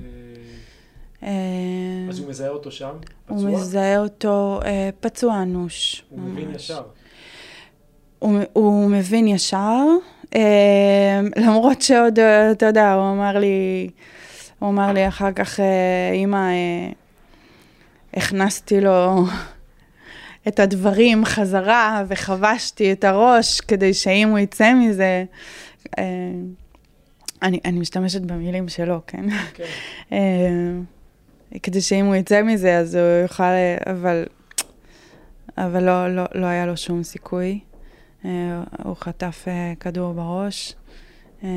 אה, 1.24 1.28
אה, 1.28 2.10
אז 2.10 2.20
הוא 2.20 2.30
מזהה 2.30 2.50
אותו 2.50 2.72
שם, 2.72 2.94
הוא 3.28 3.38
פצוע? 3.38 3.52
מזהה 3.52 4.00
אותו 4.00 4.60
אה, 4.66 4.90
פצוע 5.00 5.42
אנוש. 5.42 6.04
הוא 6.10 6.20
מבין 6.20 6.48
ממש. 6.48 6.56
ישר. 6.56 6.84
הוא, 8.20 8.40
הוא 8.54 8.90
מבין 8.90 9.28
ישר, 9.28 9.84
אה, 10.36 10.42
למרות 11.38 11.82
שעוד, 11.82 12.20
אה, 12.20 12.52
אתה 12.52 12.66
יודע, 12.66 12.94
הוא 12.94 13.12
אמר 13.12 13.38
לי, 13.38 13.90
הוא 14.60 14.70
אמר 14.70 14.94
לי 14.94 15.08
אחר 15.08 15.32
כך, 15.32 15.60
אמא, 16.14 16.36
אה, 16.38 16.92
הכנסתי 18.14 18.82
לו 18.82 19.24
את 20.50 20.60
הדברים 20.60 21.26
חזרה 21.26 22.04
וחבשתי 22.08 22.92
את 22.92 23.04
הראש 23.04 23.62
כדי 23.62 23.94
שאם 23.94 24.30
הוא 24.30 24.40
יצא 24.40 24.74
מזה, 24.74 25.26
אה, 25.98 26.04
אני, 27.42 27.60
אני 27.66 27.80
משתמשת 27.80 28.22
במילים 28.22 28.70
שלו, 28.70 29.00
כן? 29.08 29.26
כן. 29.54 29.64
אה, 30.12 31.60
כדי 31.64 31.82
שאם 31.82 32.06
הוא 32.06 32.16
יצא 32.16 32.42
מזה, 32.42 32.78
אז 32.78 32.96
הוא 32.96 33.22
יוכל, 33.22 33.44
אבל, 33.90 34.26
אבל 35.58 35.84
לא, 35.84 36.16
לא, 36.16 36.24
לא 36.36 36.46
היה 36.46 36.66
לו 36.66 36.78
שום 36.78 37.04
סיכוי. 37.04 37.60
אה, 38.26 38.64
הוא 38.84 38.96
חטף 38.96 39.46
אה, 39.48 39.74
כדור 39.80 40.14
בראש. 40.14 40.76
אה, 41.44 41.50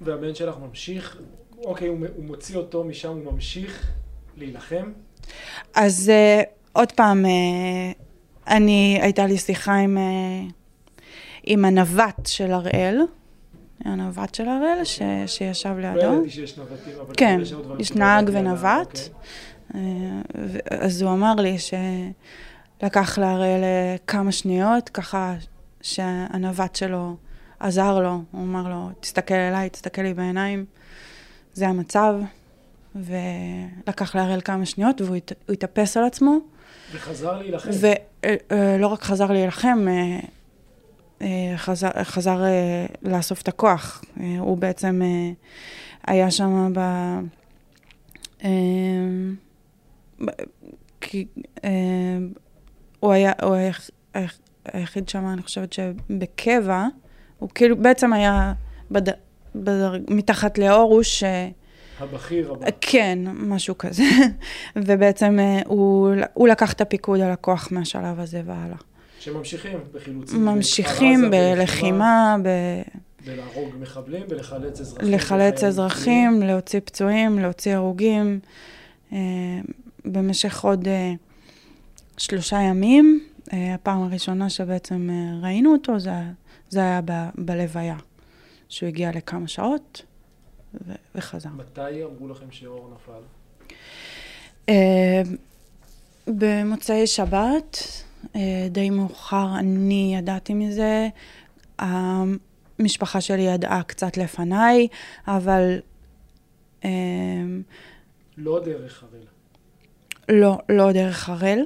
והבן 0.00 0.34
שלך 0.34 0.56
ממשיך, 0.68 1.20
אוקיי, 1.64 1.88
הוא 1.88 2.06
הוא 2.16 2.24
מוציא 2.24 2.56
אותו 2.56 2.84
משם, 2.84 3.08
הוא 3.08 3.32
ממשיך 3.32 3.92
להילחם. 4.36 4.92
אז 5.74 6.10
אה, 6.10 6.42
עוד 6.78 6.92
פעם, 6.92 7.26
אה, 7.26 7.30
אני, 8.56 8.98
הייתה 9.02 9.26
לי 9.26 9.38
שיחה 9.38 9.74
עם, 9.74 9.98
אה, 9.98 10.02
עם 11.44 11.64
הנווט 11.64 12.26
של 12.26 12.52
הראל, 12.52 13.00
הנווט 13.84 14.34
של 14.34 14.48
הראל, 14.48 14.84
ש, 14.84 15.02
שישב 15.26 15.74
לא 15.78 15.94
לידו. 15.94 16.12
ידעתי 16.14 16.30
שיש 16.30 16.58
נווטים, 16.58 16.92
אבל 17.00 17.14
כן, 17.16 17.40
יש 17.78 17.92
נהג 17.92 18.30
ונווט. 18.32 18.98
אוקיי. 18.98 19.80
אה, 20.74 20.80
אז 20.80 21.02
הוא 21.02 21.12
אמר 21.12 21.34
לי 21.34 21.56
שלקח 21.58 23.18
להראל 23.18 23.60
כמה 24.06 24.32
שניות, 24.32 24.88
ככה 24.88 25.34
שהנווט 25.82 26.76
שלו 26.76 27.16
עזר 27.60 28.00
לו, 28.00 28.22
הוא 28.30 28.42
אמר 28.42 28.68
לו, 28.68 28.88
תסתכל 29.00 29.34
אליי, 29.34 29.70
תסתכל 29.70 30.02
לי 30.02 30.14
בעיניים, 30.14 30.64
זה 31.54 31.68
המצב, 31.68 32.14
ולקח 32.94 34.14
להראל 34.16 34.40
כמה 34.40 34.66
שניות 34.66 35.00
והוא 35.00 35.16
הת- 35.16 35.32
הוא 35.46 35.52
התאפס 35.52 35.96
על 35.96 36.04
עצמו, 36.04 36.38
וחזר 36.92 37.38
להילחם. 37.38 37.70
ולא 38.50 38.86
רק 38.86 39.02
חזר 39.02 39.32
להילחם, 39.32 39.86
אה, 39.88 40.20
אה, 41.22 41.52
חזר, 41.56 41.88
חזר 42.02 42.44
אה, 42.44 42.86
לאסוף 43.02 43.42
את 43.42 43.48
הכוח. 43.48 44.04
אה, 44.20 44.36
הוא 44.38 44.58
בעצם 44.58 45.02
אה, 45.04 45.30
היה 46.06 46.30
שם 46.30 46.72
ב... 46.74 46.78
אה, 48.44 48.50
אה, 51.64 51.70
הוא 53.00 53.12
היה, 53.12 53.32
הוא 53.42 53.54
היה 53.54 53.72
היח- 54.14 54.38
היחיד 54.72 55.08
שם, 55.08 55.26
אני 55.32 55.42
חושבת 55.42 55.72
שבקבע, 55.72 56.86
הוא 57.38 57.48
כאילו 57.54 57.76
בעצם 57.76 58.12
היה 58.12 58.52
בד... 58.90 59.02
בדר... 59.54 59.94
מתחת 60.10 60.58
לאורוש, 60.58 61.22
אה, 61.22 61.48
הבכיר 61.98 62.52
הבא. 62.52 62.66
כן, 62.80 63.18
משהו 63.34 63.78
כזה. 63.78 64.02
ובעצם 64.76 65.38
אה, 65.38 65.60
הוא, 65.66 66.10
הוא 66.34 66.48
לקח 66.48 66.72
את 66.72 66.80
הפיקוד 66.80 67.20
על 67.20 67.30
הכוח 67.30 67.68
מהשלב 67.72 68.20
הזה 68.20 68.42
והלאה. 68.46 68.76
שממשיכים 69.20 69.78
בחילוצים. 69.94 70.44
ממשיכים 70.44 71.30
בלחימה, 71.30 72.36
ב... 72.42 72.48
בלהרוג 73.26 73.74
מחבלים, 73.80 74.22
בלחלץ 74.28 74.80
אזרחים. 74.80 75.08
לחלץ 75.12 75.64
אזרחים, 75.64 76.42
להוציא 76.42 76.80
פצועים, 76.84 77.38
להוציא 77.38 77.74
הרוגים. 77.74 78.40
אה, 79.12 79.18
במשך 80.04 80.64
עוד 80.64 80.88
אה, 80.88 81.12
שלושה 82.16 82.56
ימים, 82.60 83.26
אה, 83.52 83.74
הפעם 83.74 84.02
הראשונה 84.02 84.50
שבעצם 84.50 85.10
ראינו 85.42 85.72
אותו, 85.72 85.98
זה, 85.98 86.10
זה 86.68 86.80
היה 86.80 87.00
ב, 87.04 87.12
בלוויה. 87.34 87.96
שהוא 88.68 88.88
הגיע 88.88 89.10
לכמה 89.14 89.48
שעות 89.48 90.02
ו- 90.74 90.92
וחזר. 91.14 91.48
מתי 91.48 92.04
אמרו 92.04 92.28
לכם 92.28 92.50
שאור 92.50 92.90
נפל? 92.94 93.20
אה, 94.68 95.22
במוצאי 96.26 97.06
שבת, 97.06 97.78
אה, 98.36 98.66
די 98.70 98.90
מאוחר, 98.90 99.58
אני 99.58 100.14
ידעתי 100.18 100.54
מזה. 100.54 101.08
המשפחה 101.78 103.20
שלי 103.20 103.42
ידעה 103.42 103.82
קצת 103.82 104.16
לפניי, 104.16 104.88
אבל 105.26 105.80
אה, 106.84 106.90
לא 108.36 108.60
דרך 108.64 109.02
הראל. 109.02 109.26
לא, 110.28 110.58
לא 110.68 110.92
דרך 110.92 111.28
הראל. 111.28 111.64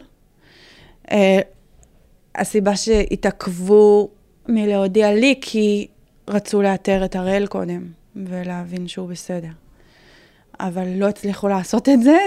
הסיבה 2.35 2.77
שהתעכבו 2.77 4.09
מלהודיע 4.49 5.15
לי, 5.15 5.39
כי 5.41 5.89
רצו 6.29 6.63
לאתר 6.63 7.05
את 7.05 7.17
הראל 7.17 7.47
קודם, 7.47 7.87
ולהבין 8.17 8.89
שהוא 8.89 9.09
בסדר. 9.09 9.49
אבל 10.61 10.89
לא 10.89 11.09
הצליחו 11.09 11.49
לעשות 11.49 11.89
את 11.89 12.03
זה, 12.03 12.19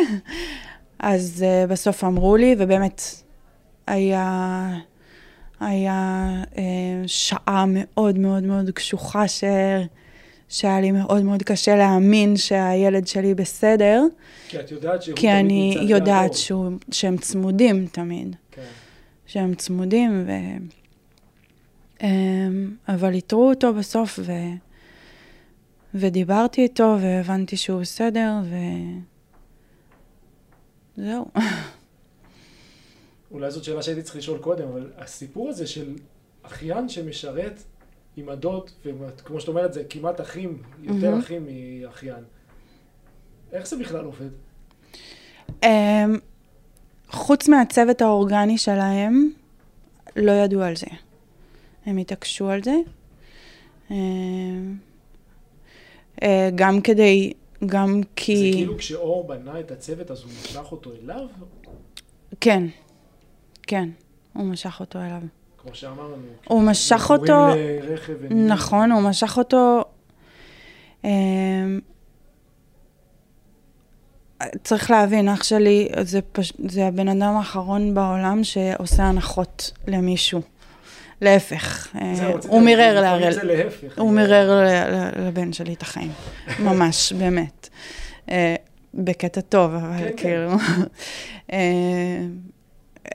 אז 0.99 1.45
uh, 1.45 1.71
בסוף 1.71 2.03
אמרו 2.03 2.37
לי, 2.37 2.55
ובאמת 2.59 3.01
היה, 3.87 4.69
היה 5.59 6.29
uh, 6.53 6.57
שעה 7.07 7.65
מאוד 7.67 8.17
מאוד 8.17 8.43
מאוד 8.43 8.69
קשוחה, 8.69 9.27
ש... 9.27 9.43
שהיה 10.49 10.81
לי 10.81 10.91
מאוד 10.91 11.23
מאוד 11.23 11.43
קשה 11.43 11.75
להאמין 11.75 12.37
שהילד 12.37 13.07
שלי 13.07 13.33
בסדר, 13.33 14.03
כי 14.47 14.59
את 14.59 14.71
יודעת 14.71 15.03
שהוא 15.03 15.15
כי 15.15 15.31
אני 15.31 15.77
יודעת. 15.81 16.33
שהוא, 16.33 16.71
שהם 16.91 17.17
צמודים 17.17 17.87
תמיד. 17.91 18.35
כן. 18.51 18.61
שהם 19.27 19.55
צמודים, 19.55 20.25
ו... 20.27 20.31
אמ, 22.03 22.71
אבל 22.87 23.13
איתרו 23.13 23.49
אותו 23.49 23.73
בסוף, 23.73 24.19
ו... 24.23 24.31
ודיברתי 25.95 26.61
איתו, 26.61 26.97
והבנתי 27.01 27.57
שהוא 27.57 27.81
בסדר, 27.81 28.31
וזהו. 30.97 31.25
אולי 33.31 33.51
זאת 33.51 33.63
שאלה 33.63 33.81
שהייתי 33.81 34.01
צריך 34.01 34.15
לשאול 34.15 34.39
קודם, 34.39 34.67
אבל 34.67 34.91
הסיפור 34.97 35.49
הזה 35.49 35.67
של 35.67 35.95
אחיין 36.43 36.89
שמשרת 36.89 37.63
עם 38.17 38.29
הדוד, 38.29 38.71
וכמו 38.85 39.39
שאת 39.39 39.47
אומרת, 39.47 39.73
זה 39.73 39.83
כמעט 39.89 40.21
אחים, 40.21 40.61
יותר 40.83 41.09
מהמם. 41.09 41.19
אחים 41.19 41.47
מאחיין. 41.81 42.23
איך 43.51 43.67
זה 43.67 43.77
בכלל 43.77 44.05
עובד? 44.05 44.29
אמ, 45.63 46.19
חוץ 47.09 47.47
מהצוות 47.47 48.01
האורגני 48.01 48.57
שלהם, 48.57 49.31
לא 50.15 50.31
ידעו 50.31 50.61
על 50.61 50.75
זה. 50.75 50.87
הם 51.85 51.97
התעקשו 51.97 52.49
על 52.49 52.63
זה. 52.63 52.75
אה, 53.91 53.95
גם 56.55 56.81
כדי, 56.81 57.33
גם 57.65 58.01
כי... 58.15 58.35
זה 58.51 58.57
כאילו 58.57 58.77
כשאור 58.77 59.27
בנה 59.27 59.59
את 59.59 59.71
הצוות, 59.71 60.11
אז 60.11 60.23
הוא 60.23 60.31
משך 60.31 60.71
אותו 60.71 60.91
אליו? 61.03 61.27
כן, 62.41 62.63
כן, 63.63 63.89
הוא 64.33 64.45
משך 64.45 64.77
אותו 64.79 64.99
אליו. 64.99 65.21
כמו 65.57 65.75
שאמרנו. 65.75 66.15
הוא 66.47 66.61
משך 66.61 67.07
אותו- 67.09 67.47
לרכב 67.83 68.33
נכון, 68.33 68.91
הוא 68.91 69.01
משך 69.01 69.37
אותו... 69.37 69.83
אמ, 71.03 71.79
צריך 74.63 74.91
להבין, 74.91 75.29
אח 75.29 75.43
שלי 75.43 75.89
זה, 76.01 76.19
פש... 76.31 76.53
זה 76.69 76.87
הבן 76.87 77.07
אדם 77.07 77.35
האחרון 77.37 77.93
בעולם 77.93 78.43
שעושה 78.43 79.03
הנחות 79.03 79.71
למישהו. 79.87 80.41
להפך, 81.21 81.87
אה, 82.01 82.11
רציתי 82.29 82.47
הוא 82.47 82.61
מירר 82.61 83.01
להראל. 83.01 83.29
להפך. 83.43 83.97
הוא 83.97 84.11
מירר 84.11 84.63
לבן 85.27 85.53
שלי 85.53 85.73
את 85.73 85.81
החיים, 85.81 86.11
ממש, 86.59 87.13
באמת. 87.13 87.69
אה, 88.31 88.55
בקטע 88.93 89.41
טוב, 89.41 89.73
אבל 89.73 89.97
כן, 89.99 90.05
כן. 90.07 90.13
כאילו... 90.17 90.51
אה, 91.53 91.57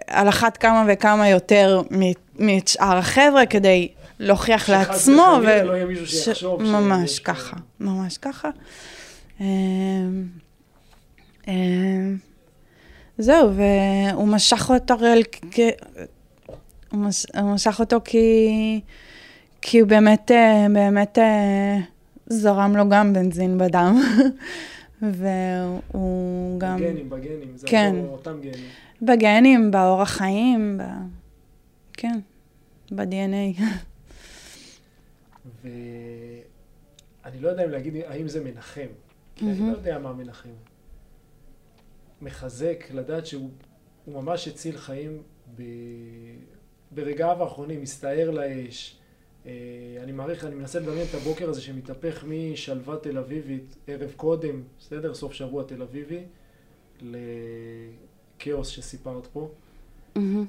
על 0.06 0.28
אחת 0.28 0.56
כמה 0.56 0.84
וכמה 0.88 1.28
יותר 1.28 1.82
מ- 1.90 2.12
משאר 2.46 2.96
החבר'ה 2.96 3.46
כדי 3.46 3.88
להוכיח 4.18 4.60
שחס 4.66 4.70
לעצמו. 4.70 5.22
וחלילה 5.42 5.62
ו- 5.64 5.66
לא 5.66 5.72
יהיה 5.72 5.86
מישהו 5.86 6.06
שיחשוב 6.06 6.62
ממש 6.62 7.18
ככה, 7.18 7.56
ממש 7.80 8.18
ככה. 8.18 8.50
זהו, 13.18 13.50
והוא 13.56 14.28
משך 14.28 14.70
אותו 14.70 14.94
הראל. 14.94 15.22
הוא 16.92 17.00
מש- 17.00 17.26
הוא 17.36 17.54
משך 17.54 17.76
אותו 17.80 17.96
כי... 18.04 18.80
כי 19.62 19.78
הוא 19.80 19.88
באמת, 19.88 20.30
אה, 20.30 20.66
באמת 20.72 21.18
אה, 21.18 21.78
זרם 22.26 22.76
לו 22.76 22.88
גם 22.88 23.12
בנזין 23.12 23.58
בדם. 23.58 24.00
והוא 25.02 26.60
גם... 26.60 26.76
בגנים, 26.76 27.10
בגנים, 27.10 27.56
זה 27.56 27.66
כן. 27.66 27.94
אותו- 27.98 28.12
אותם 28.12 28.40
גנים. 28.40 28.68
בגנים, 29.02 29.70
באורח 29.70 30.10
חיים, 30.10 30.78
ב... 30.78 30.82
כן, 31.92 32.20
ב-DNA. 32.92 33.62
ואני 35.64 37.40
לא 37.40 37.48
יודע 37.48 37.64
אם 37.64 37.70
להגיד 37.70 37.94
האם 38.06 38.28
זה 38.28 38.44
מנחם, 38.44 38.80
כי 39.36 39.44
אני 39.44 39.52
מהמם. 39.54 39.72
לא 39.72 39.76
יודע 39.76 39.98
מה 39.98 40.12
מנחם. 40.12 40.48
מחזק, 42.22 42.84
לדעת 42.94 43.26
שהוא 43.26 43.50
הוא 44.04 44.22
ממש 44.22 44.48
הציל 44.48 44.78
חיים 44.78 45.22
ב... 45.56 45.62
ברגעיו 46.90 47.42
האחרונים, 47.42 47.82
מסתער 47.82 48.30
לאש. 48.30 48.96
אה, 49.46 49.52
אני 50.02 50.12
מעריך, 50.12 50.44
אני 50.44 50.54
מנסה 50.54 50.80
לדמיין 50.80 51.06
את 51.10 51.14
הבוקר 51.14 51.50
הזה 51.50 51.60
שמתהפך 51.60 52.24
משלווה 52.28 52.96
תל 52.96 53.18
אביבית, 53.18 53.76
ערב 53.86 54.12
קודם, 54.16 54.62
בסדר? 54.78 55.14
סוף 55.14 55.32
שבוע 55.32 55.64
תל 55.64 55.82
אביבי, 55.82 56.20
לכאוס 57.02 58.68
שסיפרת 58.68 59.26
פה. 59.26 59.48
מהמם. 60.16 60.44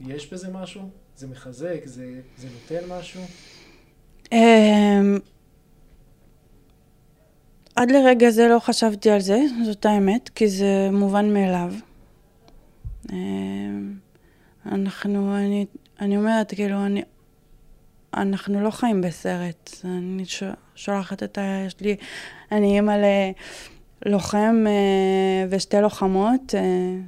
יש 0.00 0.32
בזה 0.32 0.48
משהו? 0.52 0.82
זה 1.16 1.26
מחזק? 1.26 1.80
זה, 1.84 2.20
זה 2.38 2.48
נותן 2.54 2.88
משהו? 2.88 3.22
אמ, 4.32 5.18
עד 7.76 7.90
לרגע 7.90 8.30
זה 8.30 8.48
לא 8.48 8.58
חשבתי 8.58 9.10
על 9.10 9.20
זה, 9.20 9.40
זאת 9.64 9.86
האמת, 9.86 10.28
כי 10.28 10.48
זה 10.48 10.88
מובן 10.92 11.34
מאליו. 11.34 11.72
אנחנו, 14.66 15.36
אני, 15.36 15.66
אני 16.00 16.16
אומרת, 16.16 16.54
כאילו, 16.54 16.86
אני, 16.86 17.02
אנחנו 18.14 18.60
לא 18.60 18.70
חיים 18.70 19.00
בסרט. 19.00 19.70
אני 19.84 20.24
ש- 20.24 20.42
שולחת 20.74 21.22
את 21.22 21.38
ה... 21.38 21.64
יש 21.66 21.80
לי... 21.80 21.96
אני 22.52 22.76
אימא 22.76 22.96
ללוחם 24.06 24.64
אה, 24.66 25.46
ושתי 25.48 25.80
לוחמות, 25.80 26.54
אה, 26.54 26.60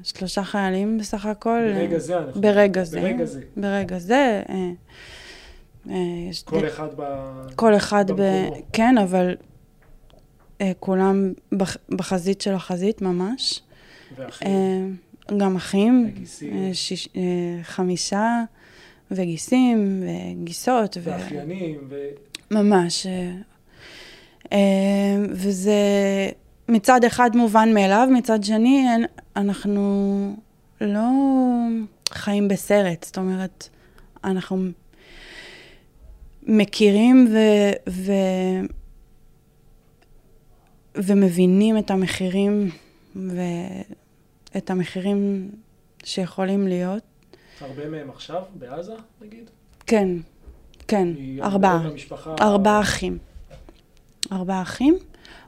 שלושה 0.02 0.42
חיילים 0.42 0.98
בסך 0.98 1.26
הכל. 1.26 1.72
ברגע 1.74 1.98
זה 1.98 2.18
אנחנו... 2.18 2.40
ברגע 2.40 2.84
זה. 2.84 3.00
ברגע 3.00 3.24
זה. 3.24 3.40
ברגע 3.56 3.98
זה. 3.98 4.42
אה, 4.48 4.70
אה, 5.90 6.30
כל 6.44 6.66
אחד 6.66 6.88
ב... 6.96 7.02
כל 7.56 7.76
אחד 7.76 8.10
ב... 8.10 8.22
כן, 8.72 8.98
אבל 8.98 9.34
אה, 10.60 10.72
כולם 10.80 11.32
בח... 11.52 11.76
בחזית 11.88 12.40
של 12.40 12.54
החזית 12.54 13.02
ממש. 13.02 13.62
ואחים, 14.16 14.48
אה, 14.48 14.86
גם 15.36 15.56
אחים, 15.56 16.14
אה, 16.52 16.70
שיש... 16.72 17.08
אה, 17.16 17.22
חמישה, 17.62 18.44
וגיסים, 19.10 20.02
וגיסות, 20.02 20.96
ו... 20.96 21.10
ואחיינים, 21.10 21.78
ו... 21.88 21.96
ממש. 22.50 23.06
אה, 24.52 24.58
וזה 25.30 25.72
מצד 26.68 27.04
אחד 27.04 27.36
מובן 27.36 27.74
מאליו, 27.74 28.08
מצד 28.12 28.44
שני, 28.44 28.86
אנחנו 29.36 30.36
לא 30.80 31.08
חיים 32.10 32.48
בסרט, 32.48 33.04
זאת 33.04 33.18
אומרת, 33.18 33.68
אנחנו 34.24 34.56
מכירים 36.42 37.28
ו... 37.32 37.38
ו... 37.90 38.12
ומבינים 40.96 41.78
את 41.78 41.90
המחירים 41.90 42.70
ואת 44.56 44.70
המחירים 44.70 45.50
שיכולים 46.04 46.68
להיות. 46.68 47.02
הרבה 47.60 47.88
מהם 47.88 48.10
עכשיו, 48.10 48.42
בעזה, 48.54 48.92
נגיד? 49.22 49.50
כן, 49.86 50.08
כן, 50.88 51.08
ארבעה. 51.42 51.78
במשפחה- 51.90 52.34
ארבעה 52.40 52.80
אחים. 52.80 53.18
ארבעה 54.32 54.62
אחים, 54.62 54.98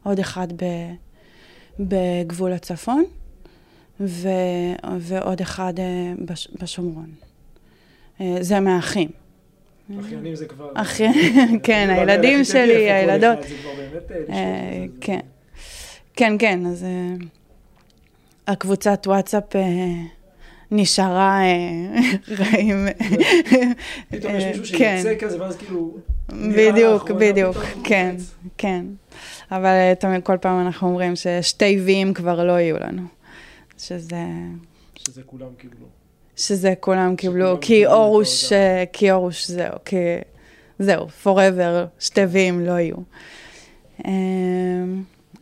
עוד 0.03 0.19
אחד 0.19 0.49
ב, 0.53 0.65
בגבול 1.81 2.53
הצפון, 2.53 3.05
ו, 4.01 4.29
ועוד 4.99 5.41
אחד 5.41 5.73
אה, 5.79 5.85
בש, 6.25 6.49
בשומרון. 6.63 7.11
אה, 8.21 8.37
זה 8.41 8.61
מהאחים. 8.61 9.09
אחיינים 10.01 10.35
זה 10.35 10.47
כבר... 10.47 10.71
אחי- 10.75 11.07
אה, 11.07 11.13
כן, 11.63 11.89
לא 11.89 11.93
הילדים 11.93 12.33
תדעי 12.33 12.45
שלי, 12.45 12.91
הילדות. 12.93 13.39
זה 13.49 13.55
כבר 13.63 13.71
באמת... 13.77 14.13
אה, 14.31 14.85
את 14.85 14.91
כן. 15.01 15.21
כן, 16.17 16.33
כן, 16.39 16.67
אז 16.67 16.85
הקבוצת 18.49 19.07
וואטסאפ 19.07 19.57
אה, 19.57 19.63
נשארה 20.71 21.41
אה, 21.41 22.01
רעים. 22.39 22.89
פתאום 24.11 24.35
יש 24.35 24.59
מישהו 24.59 24.79
כן. 24.79 25.01
שיוצא 25.03 25.27
כזה, 25.27 25.43
ואז 25.43 25.57
כאילו... 25.57 25.97
בדיוק, 26.33 27.11
בדיוק, 27.11 27.57
כן. 27.85 28.17
כן. 28.59 28.85
אבל 29.51 29.65
אה, 29.65 29.93
תמיד, 29.99 30.23
כל 30.23 30.37
פעם 30.41 30.67
אנחנו 30.67 30.89
אומרים 30.89 31.17
ששתי 31.17 31.81
ויים 31.85 32.15
כבר 32.15 32.45
לא 32.45 32.53
יהיו 32.53 32.77
לנו. 32.79 33.03
שזה, 33.79 34.25
שזה 34.95 35.23
כולם 35.27 35.49
קיבלו. 35.59 35.87
שזה 36.37 36.75
כולם 36.81 37.17
קיבלו, 37.17 37.59
כי 37.61 37.87
אורוש. 37.87 38.53
אה, 38.53 38.85
כי 38.93 39.11
אורוש 39.11 39.51
זהו, 39.51 39.75
כי 39.85 39.97
זהו, 40.79 41.07
forever, 41.25 41.87
שתי 42.01 42.21
ויים 42.21 42.61
לא 42.61 42.73
יהיו. 42.73 42.97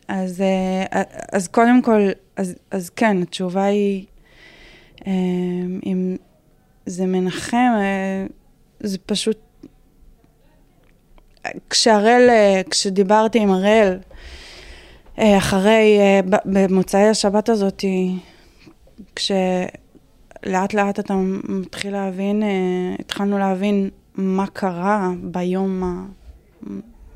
אז, 0.07 0.41
אה, 0.41 1.01
אז 1.31 1.47
קודם 1.47 1.81
כל, 1.81 2.09
אז, 2.35 2.55
אז 2.71 2.89
כן, 2.89 3.21
התשובה 3.21 3.63
היא, 3.63 4.05
אמ, 5.07 5.79
אם 5.85 6.15
זה 6.85 7.05
מנחם, 7.05 7.73
אה, 7.77 8.25
זה 8.79 8.97
פשוט... 9.05 9.37
כשהראל, 11.69 12.29
אה, 12.29 12.61
כשדיברתי 12.69 13.39
עם 13.39 13.51
הראל, 13.51 13.97
אה, 15.19 15.37
אחרי, 15.37 15.97
אה, 15.99 16.19
במוצאי 16.45 17.09
השבת 17.09 17.49
הזאת, 17.49 17.83
כשלאט 19.15 20.73
לאט 20.73 20.99
אתה 20.99 21.15
מתחיל 21.49 21.93
להבין, 21.93 22.43
אה, 22.43 22.95
התחלנו 22.99 23.37
להבין 23.37 23.89
מה 24.15 24.47
קרה 24.47 25.11
ביום 25.21 25.83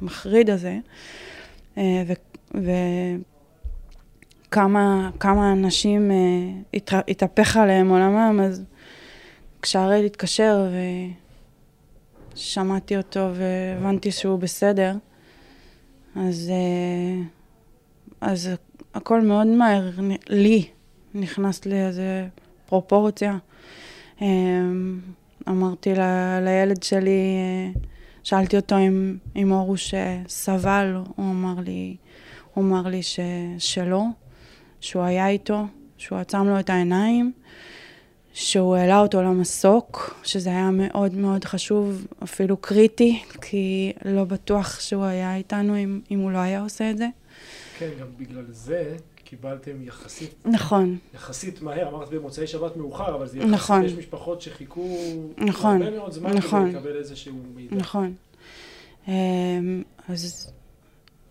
המחריד 0.02 0.50
הזה, 0.50 0.78
אה, 1.78 2.04
ו- 2.08 2.31
וכמה 4.48 5.10
כמה 5.20 5.52
אנשים 5.52 6.12
אה, 6.12 6.16
הת- 6.74 7.10
התהפך 7.10 7.58
עליהם 7.58 7.90
עולמם, 7.90 8.40
אז 8.44 8.64
כשהראל 9.62 10.06
התקשר 10.06 10.68
ושמעתי 12.36 12.98
אותו 12.98 13.30
והבנתי 13.34 14.12
שהוא 14.12 14.40
בסדר, 14.40 14.96
אז, 16.16 16.52
אה, 16.54 17.22
אז 18.22 18.50
הכל 18.94 19.22
מאוד 19.22 19.48
מהר 19.48 19.90
לי 20.30 20.66
נכנס 21.16 21.66
לאיזה 21.66 22.28
פרופורציה. 22.66 23.38
אה, 24.22 24.28
אמרתי 25.50 25.94
ל- 25.96 26.40
לילד 26.42 26.84
שלי, 26.84 27.10
אה, 27.10 27.80
שאלתי 28.24 28.56
אותו 28.56 28.78
אם, 28.78 29.18
אם 29.36 29.52
אורוש 29.52 29.94
סבל, 30.28 30.94
הוא 31.16 31.26
אמר 31.32 31.54
לי, 31.66 31.96
הוא 32.54 32.64
אמר 32.64 32.88
לי 32.88 33.04
ש, 33.04 33.20
שלא, 33.58 34.04
שהוא 34.80 35.04
היה 35.04 35.30
איתו, 35.30 35.66
שהוא 35.98 36.18
עצם 36.18 36.48
לו 36.48 36.60
את 36.60 36.70
העיניים, 36.70 37.32
שהוא 38.34 38.76
העלה 38.76 39.00
אותו 39.00 39.22
למסוק, 39.22 40.20
שזה 40.24 40.50
היה 40.50 40.70
מאוד 40.72 41.16
מאוד 41.16 41.46
חשוב, 41.46 42.08
אפילו 42.24 42.58
קריטי, 42.58 43.24
כי 43.42 43.94
לא 44.06 44.24
בטוח 44.24 44.80
שהוא 44.80 45.04
היה 45.04 45.36
איתנו 45.36 45.78
אם, 45.78 46.02
אם 46.12 46.20
הוא 46.20 46.32
לא 46.32 46.38
היה 46.38 46.62
עושה 46.62 46.92
את 46.92 46.98
זה. 46.98 47.08
כן, 47.80 47.90
גם 48.00 48.08
בגלל 48.18 48.46
זה 48.50 48.96
קיבלתם 49.16 49.84
יחסית, 49.84 50.36
נכון, 50.46 50.98
יחסית 51.14 51.62
מהר, 51.62 51.90
אמרת 51.90 52.10
במוצאי 52.10 52.48
שבת 52.48 52.78
מאוחר, 52.78 53.16
אבל 53.16 53.28
זה 53.28 53.38
יחסית, 53.38 53.54
נכון. 53.54 53.86
יש 53.86 53.94
משפחות 53.94 54.42
שחיכו 54.42 54.98
נכון, 55.38 55.82
הרבה 55.82 55.98
מאוד 55.98 56.12
זמן 56.12 56.34
נכון. 56.34 56.70
כדי 56.70 56.80
לקבל 56.80 56.98
איזשהו 56.98 57.36
מידע. 57.56 57.76
נכון. 57.76 58.14
אמ, 59.08 59.84
אז 60.10 60.52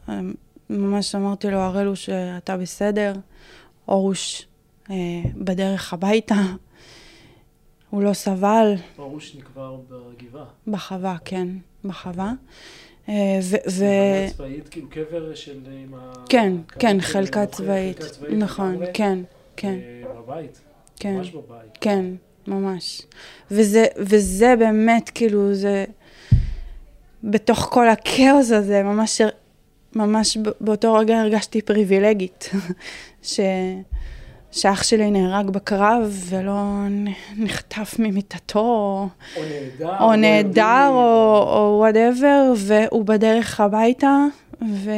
אמ, 0.08 0.34
ממש 0.70 1.14
אמרתי 1.14 1.50
לו, 1.50 1.58
הראל 1.58 1.94
שאתה 1.94 2.56
בסדר, 2.56 3.12
אורוש 3.88 4.46
אה, 4.90 4.96
בדרך 5.36 5.92
הביתה, 5.92 6.34
הוא 7.90 8.02
לא 8.02 8.12
סבל, 8.12 8.74
פרוש 8.96 9.36
נקבר 9.36 9.76
בגבעה. 9.88 10.44
בחווה, 10.66 11.16
כן, 11.24 11.48
בחווה. 11.84 12.32
אה, 13.08 13.38
ו... 13.42 13.56
צבאית, 14.36 14.68
כאילו 14.68 14.88
קבר 14.90 15.34
של... 15.34 15.60
כן, 16.28 16.52
כן, 16.78 17.00
חלקה 17.00 17.46
צבאית. 17.46 17.98
נכון, 18.30 18.76
כן, 18.94 19.18
כן. 19.56 19.78
בבית. 20.16 20.60
כן. 20.96 21.16
ממש 21.16 21.30
בבית. 21.30 21.78
כן, 21.80 22.04
ממש. 22.46 23.02
וזה, 23.50 23.84
וזה 23.96 24.54
באמת, 24.58 25.10
כאילו, 25.14 25.54
זה... 25.54 25.84
בתוך 27.24 27.68
כל 27.72 27.88
הכאוס 27.88 28.50
הזה, 28.50 28.82
ממש, 28.82 29.20
ממש 29.96 30.38
באותו 30.60 30.94
רגע 30.94 31.20
הרגשתי 31.20 31.62
פריבילגית. 31.62 32.50
ש... 33.22 33.40
שאח 34.52 34.82
שלי 34.82 35.10
נהרג 35.10 35.50
בקרב 35.50 36.24
ולא 36.28 36.62
נחטף 37.36 37.94
ממיטתו, 37.98 39.08
או 39.36 39.42
נעדר, 39.42 39.96
או 40.00 40.16
נעדר, 40.16 40.88
או 40.92 41.76
whatever, 41.78 42.52
והוא 42.56 43.04
בדרך 43.04 43.60
הביתה, 43.60 44.16
ו... 44.62 44.90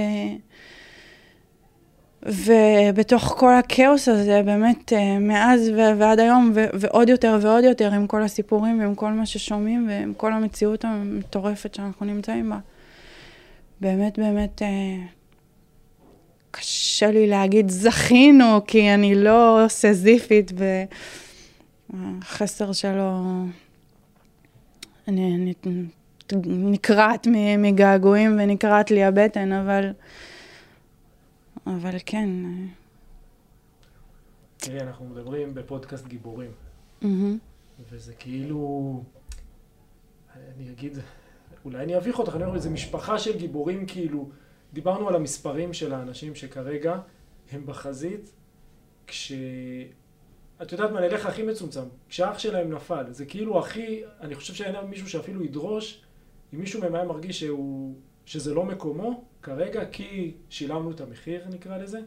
ובתוך 2.26 3.34
כל 3.38 3.54
הכאוס 3.54 4.08
הזה, 4.08 4.42
באמת, 4.44 4.92
אה, 4.92 5.18
מאז 5.18 5.68
ו- 5.68 5.98
ועד 5.98 6.20
היום, 6.20 6.52
ו- 6.54 6.66
ועוד 6.72 7.08
יותר 7.08 7.38
ועוד 7.40 7.64
יותר, 7.64 7.92
עם 7.92 8.06
כל 8.06 8.22
הסיפורים 8.22 8.80
ועם 8.80 8.94
כל 8.94 9.10
מה 9.10 9.26
ששומעים, 9.26 9.88
ועם 9.88 10.14
כל 10.14 10.32
המציאות 10.32 10.84
המטורפת 10.84 11.74
שאנחנו 11.74 12.06
נמצאים 12.06 12.50
בה. 12.50 12.58
באמת, 13.82 14.18
באמת, 14.18 14.62
אה, 14.62 15.06
קשה 16.50 17.10
לי 17.10 17.26
להגיד 17.26 17.68
זכינו, 17.68 18.60
כי 18.66 18.94
אני 18.94 19.14
לא 19.14 19.64
סזיפית, 19.68 20.52
והחסר 21.90 22.72
שלו, 22.72 23.12
אני, 25.08 25.34
אני 25.34 25.54
נקרעת 26.46 27.26
מגעגועים 27.58 28.38
ונקרעת 28.40 28.90
לי 28.90 29.04
הבטן, 29.04 29.52
אבל... 29.52 29.90
אבל 31.66 31.96
כן. 32.06 32.28
תראי, 34.56 34.80
אנחנו 34.80 35.04
מדברים 35.04 35.54
בפודקאסט 35.54 36.06
גיבורים. 36.06 36.50
Mm-hmm. 37.02 37.06
וזה 37.90 38.12
כאילו, 38.14 39.02
אני 40.36 40.70
אגיד, 40.70 40.98
אולי 41.64 41.84
אני 41.84 41.96
אביך 41.96 42.18
אותך, 42.18 42.36
אני 42.36 42.44
אומר, 42.44 42.58
זה 42.58 42.70
משפחה 42.70 43.18
של 43.18 43.38
גיבורים 43.38 43.86
כאילו, 43.86 44.30
דיברנו 44.72 45.08
על 45.08 45.14
המספרים 45.14 45.72
של 45.72 45.94
האנשים 45.94 46.34
שכרגע 46.34 46.98
הם 47.52 47.66
בחזית, 47.66 48.32
כש... 49.06 49.32
את 50.62 50.72
יודעת 50.72 50.90
מה, 50.90 51.00
נלך 51.00 51.26
הכי 51.26 51.42
מצומצם, 51.42 51.82
כשאח 52.08 52.38
שלהם 52.38 52.72
נפל, 52.72 53.04
זה 53.10 53.26
כאילו 53.26 53.58
הכי, 53.58 54.02
אני 54.20 54.34
חושב 54.34 54.54
שאין 54.54 54.76
מישהו 54.88 55.08
שאפילו 55.08 55.44
ידרוש, 55.44 56.02
אם 56.54 56.58
מישהו 56.58 56.80
מהם 56.80 56.94
היה 56.94 57.04
מרגיש 57.04 57.40
שהוא, 57.40 57.94
שזה 58.26 58.54
לא 58.54 58.64
מקומו, 58.64 59.24
כרגע, 59.42 59.84
כי 59.92 60.34
שילמנו 60.48 60.90
את 60.90 61.00
המחיר, 61.00 61.44
נקרא 61.50 61.78
לזה. 61.78 62.00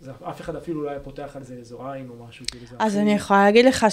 זה, 0.00 0.12
אף 0.22 0.40
אחד 0.40 0.56
אפילו 0.56 0.82
לא 0.82 0.90
היה 0.90 1.00
פותח 1.00 1.32
על 1.36 1.42
זה 1.42 1.54
איזו 1.54 1.90
עין 1.90 2.08
או 2.08 2.26
משהו, 2.26 2.46
כאילו 2.50 2.66
אז. 2.78 2.96
אני 2.96 3.12
יכולה 3.12 3.44
להגיד 3.44 3.64
לך 3.64 3.86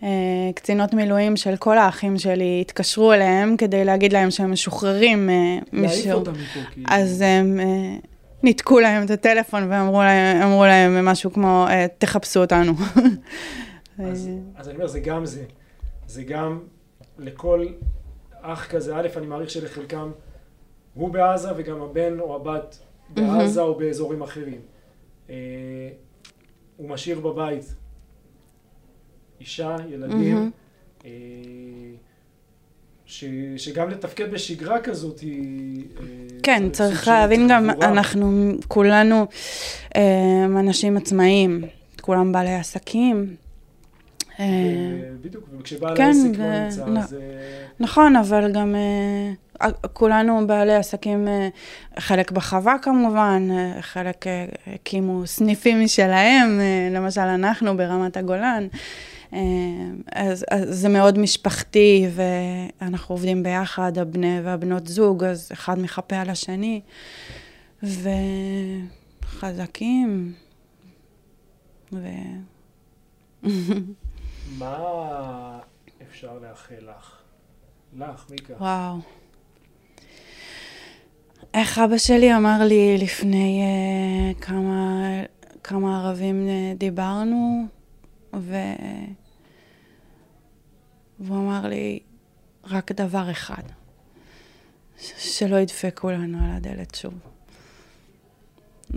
שהקצינות 0.00 0.94
מילואים 0.94 1.36
של 1.36 1.56
כל 1.56 1.78
האחים 1.78 2.18
שלי 2.18 2.58
התקשרו 2.60 3.12
אליהם 3.12 3.56
כדי 3.56 3.84
להגיד 3.84 4.12
להם 4.12 4.30
שהם 4.30 4.52
משוחררים 4.52 5.30
אה, 5.30 5.58
להעיף 5.72 6.12
אותם 6.12 6.32
מפה, 6.32 6.60
כאילו. 6.70 6.86
אז 6.90 7.20
הם 7.20 7.60
אה, 7.60 7.96
ניתקו 8.42 8.80
להם 8.80 9.04
את 9.04 9.10
הטלפון 9.10 9.66
ואמרו 9.70 10.02
להם, 10.02 10.62
להם 10.62 11.04
משהו 11.04 11.32
כמו, 11.32 11.66
אה, 11.68 11.86
תחפשו 11.98 12.40
אותנו. 12.40 12.72
אז, 13.98 14.30
אז 14.56 14.68
אני 14.68 14.76
אומר, 14.76 14.86
זה 14.86 15.00
גם 15.00 15.26
זה. 15.26 15.44
זה 16.06 16.22
גם 16.22 16.60
לכל 17.18 17.66
אח 18.40 18.66
כזה, 18.66 18.96
א', 18.96 19.08
אני 19.16 19.26
מעריך 19.26 19.50
שלחלקם 19.50 20.10
הוא 20.94 21.10
בעזה 21.10 21.48
וגם 21.56 21.82
הבן 21.82 22.20
או 22.20 22.36
הבת 22.36 22.78
בעזה 23.10 23.60
או 23.60 23.74
באזורים 23.74 24.22
אחרים. 24.22 24.60
אה, 25.30 25.34
הוא 26.76 26.88
משאיר 26.88 27.20
בבית 27.20 27.74
אישה, 29.40 29.76
ילדים, 29.90 30.50
אה, 31.04 31.10
ש, 33.06 33.24
שגם 33.56 33.90
לתפקד 33.90 34.30
בשגרה 34.30 34.80
כזאת 34.80 35.20
היא... 35.20 35.84
אה, 36.00 36.04
כן, 36.42 36.70
צריך 36.72 37.08
להבין 37.08 37.48
גם, 37.50 37.70
אנחנו 37.70 38.52
כולנו 38.68 39.26
אנשים 40.58 40.96
עצמאיים, 40.96 41.64
כולם 42.00 42.32
בעלי 42.32 42.54
עסקים. 42.54 43.36
בדיוק, 45.20 45.44
וכשבעל 45.58 45.96
כן, 45.96 46.02
העסק 46.02 46.38
לא 46.38 46.60
נמצא, 46.90 47.06
זה... 47.06 47.20
נכון, 47.80 48.16
אבל 48.16 48.52
גם 48.52 48.74
כולנו 49.92 50.46
בעלי 50.46 50.74
עסקים, 50.74 51.28
חלק 51.98 52.30
בחווה 52.30 52.76
כמובן, 52.82 53.48
חלק 53.80 54.24
הקימו 54.66 55.26
סניפים 55.26 55.84
משלהם, 55.84 56.60
למשל 56.90 57.20
אנחנו 57.20 57.76
ברמת 57.76 58.16
הגולן. 58.16 58.66
אז, 59.32 60.44
אז 60.50 60.80
זה 60.80 60.88
מאוד 60.88 61.18
משפחתי, 61.18 62.06
ואנחנו 62.14 63.14
עובדים 63.14 63.42
ביחד, 63.42 63.98
הבני 63.98 64.40
והבנות 64.44 64.86
זוג, 64.86 65.24
אז 65.24 65.48
אחד 65.52 65.78
מחפה 65.78 66.16
על 66.16 66.30
השני, 66.30 66.80
וחזקים, 69.22 70.32
ו... 71.92 72.08
מה 74.58 75.58
אפשר 76.02 76.38
לאחל 76.38 76.74
לך? 76.74 77.16
לך, 77.96 78.26
מיקה. 78.30 78.54
וואו. 78.54 78.96
איך 81.54 81.78
אבא 81.78 81.98
שלי 81.98 82.36
אמר 82.36 82.64
לי 82.64 82.98
לפני 82.98 83.62
uh, 83.62 84.42
כמה, 84.42 85.02
כמה 85.64 86.00
ערבים 86.00 86.48
uh, 86.48 86.78
דיברנו, 86.78 87.66
ו... 88.40 88.54
והוא 91.20 91.38
אמר 91.38 91.66
לי 91.68 92.00
רק 92.64 92.92
דבר 92.92 93.30
אחד, 93.30 93.62
שלא 94.98 95.56
ידפקו 95.56 96.10
לנו 96.10 96.38
על 96.44 96.50
הדלת 96.56 96.94
שוב. 96.94 97.14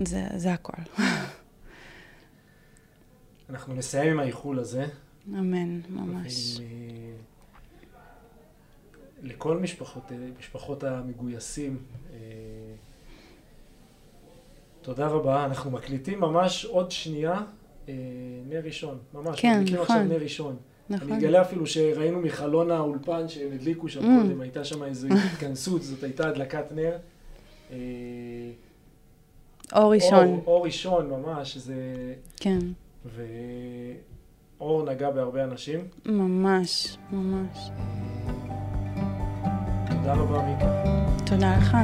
זה, 0.04 0.26
זה 0.36 0.52
הכל. 0.52 0.82
אנחנו 3.50 3.74
נסיים 3.74 4.12
עם 4.12 4.20
האיחול 4.20 4.58
הזה. 4.58 4.86
אמן, 5.28 5.80
ממש. 5.88 6.58
ועם, 6.58 6.90
לכל 9.22 9.58
משפחות, 9.58 10.12
משפחות 10.38 10.84
המגויסים, 10.84 11.78
אה, 12.12 12.18
תודה 14.82 15.06
רבה. 15.06 15.44
אנחנו 15.44 15.70
מקליטים 15.70 16.20
ממש 16.20 16.64
עוד 16.64 16.90
שנייה, 16.90 17.32
אה, 17.32 17.42
נר 18.48 18.60
ראשון, 18.64 18.98
ממש. 19.14 19.40
כן, 19.40 19.62
נכון. 19.64 19.80
עכשיו 19.80 20.04
נר 20.04 20.22
ראשון. 20.22 20.56
נכון. 20.90 21.12
אני 21.12 21.18
אגלה 21.18 21.42
אפילו 21.42 21.66
שראינו 21.66 22.20
מחלון 22.20 22.70
האולפן 22.70 23.28
שהם 23.28 23.48
הדליקו 23.54 23.88
שם 23.88 24.00
mm. 24.00 24.22
קודם, 24.22 24.40
הייתה 24.40 24.64
שם 24.64 24.82
איזו 24.82 25.08
התכנסות, 25.08 25.82
זאת 25.82 26.02
הייתה 26.02 26.28
הדלקת 26.28 26.72
נר. 26.72 26.96
אה, 27.72 27.76
אור 29.72 29.94
ראשון. 29.94 30.26
אור, 30.28 30.42
אור 30.46 30.64
ראשון, 30.64 31.10
ממש, 31.10 31.56
זה... 31.56 31.74
כן. 32.36 32.58
ואור 34.60 34.84
נגע 34.90 35.10
בהרבה 35.10 35.44
אנשים. 35.44 35.80
ממש, 36.06 36.96
ממש. 37.12 37.70
תודה 39.90 40.14
רבה, 40.14 40.42
מיקה. 40.42 40.84
תודה 41.26 41.56
לך. 41.56 41.76